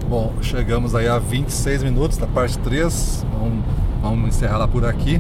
Bom, 0.10 0.34
chegamos 0.42 0.94
aí 0.94 1.08
a 1.08 1.18
26 1.18 1.82
minutos 1.82 2.18
da 2.18 2.28
parte 2.28 2.58
3. 2.60 3.26
Vamos, 3.40 3.66
vamos 4.02 4.28
encerrar 4.28 4.58
lá 4.58 4.68
por 4.68 4.86
aqui. 4.86 5.20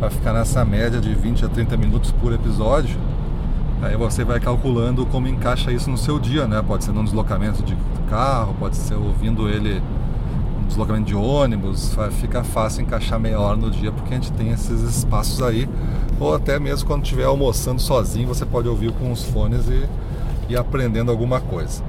Vai 0.00 0.10
ficar 0.10 0.32
nessa 0.32 0.64
média 0.64 1.00
de 1.00 1.14
20 1.14 1.44
a 1.44 1.48
30 1.48 1.76
minutos 1.76 2.10
por 2.12 2.32
episódio. 2.32 2.98
Aí 3.80 3.96
você 3.96 4.24
vai 4.24 4.40
calculando 4.40 5.06
como 5.06 5.28
encaixa 5.28 5.72
isso 5.72 5.88
no 5.88 5.96
seu 5.96 6.18
dia, 6.18 6.46
né? 6.46 6.62
Pode 6.66 6.84
ser 6.84 6.92
num 6.92 7.04
deslocamento 7.04 7.62
de 7.62 7.76
carro, 8.10 8.54
pode 8.58 8.76
ser 8.76 8.94
ouvindo 8.94 9.48
ele 9.48 9.80
no 10.60 10.66
deslocamento 10.66 11.06
de 11.06 11.14
ônibus. 11.14 11.94
Vai 11.94 12.10
ficar 12.10 12.42
fácil 12.42 12.82
encaixar 12.82 13.18
meia 13.18 13.40
hora 13.40 13.56
no 13.56 13.70
dia 13.70 13.92
porque 13.92 14.12
a 14.12 14.16
gente 14.16 14.32
tem 14.32 14.50
esses 14.50 14.82
espaços 14.82 15.40
aí. 15.40 15.68
Ou 16.18 16.34
até 16.34 16.58
mesmo 16.58 16.86
quando 16.86 17.04
estiver 17.04 17.24
almoçando 17.24 17.80
sozinho, 17.80 18.26
você 18.28 18.44
pode 18.44 18.68
ouvir 18.68 18.92
com 18.92 19.10
os 19.10 19.24
fones 19.24 19.68
e 19.68 19.88
ir 20.48 20.56
aprendendo 20.56 21.10
alguma 21.10 21.40
coisa. 21.40 21.82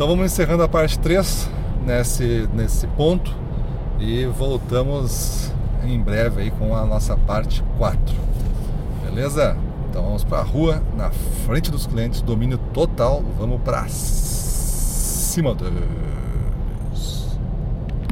Então 0.00 0.08
vamos 0.08 0.32
encerrando 0.32 0.62
a 0.62 0.68
parte 0.68 0.98
3 0.98 1.50
nesse, 1.84 2.48
nesse 2.54 2.86
ponto 2.86 3.36
e 3.98 4.24
voltamos 4.24 5.52
em 5.84 6.00
breve 6.00 6.40
aí 6.40 6.50
com 6.50 6.74
a 6.74 6.86
nossa 6.86 7.18
parte 7.18 7.62
4. 7.76 8.00
Beleza? 9.04 9.58
Então 9.90 10.02
vamos 10.02 10.24
para 10.24 10.38
a 10.38 10.42
rua, 10.42 10.82
na 10.96 11.10
frente 11.44 11.70
dos 11.70 11.86
clientes, 11.86 12.22
domínio 12.22 12.56
total, 12.72 13.22
vamos 13.38 13.60
para 13.60 13.86
cima. 13.90 15.54
Do... 15.54 15.66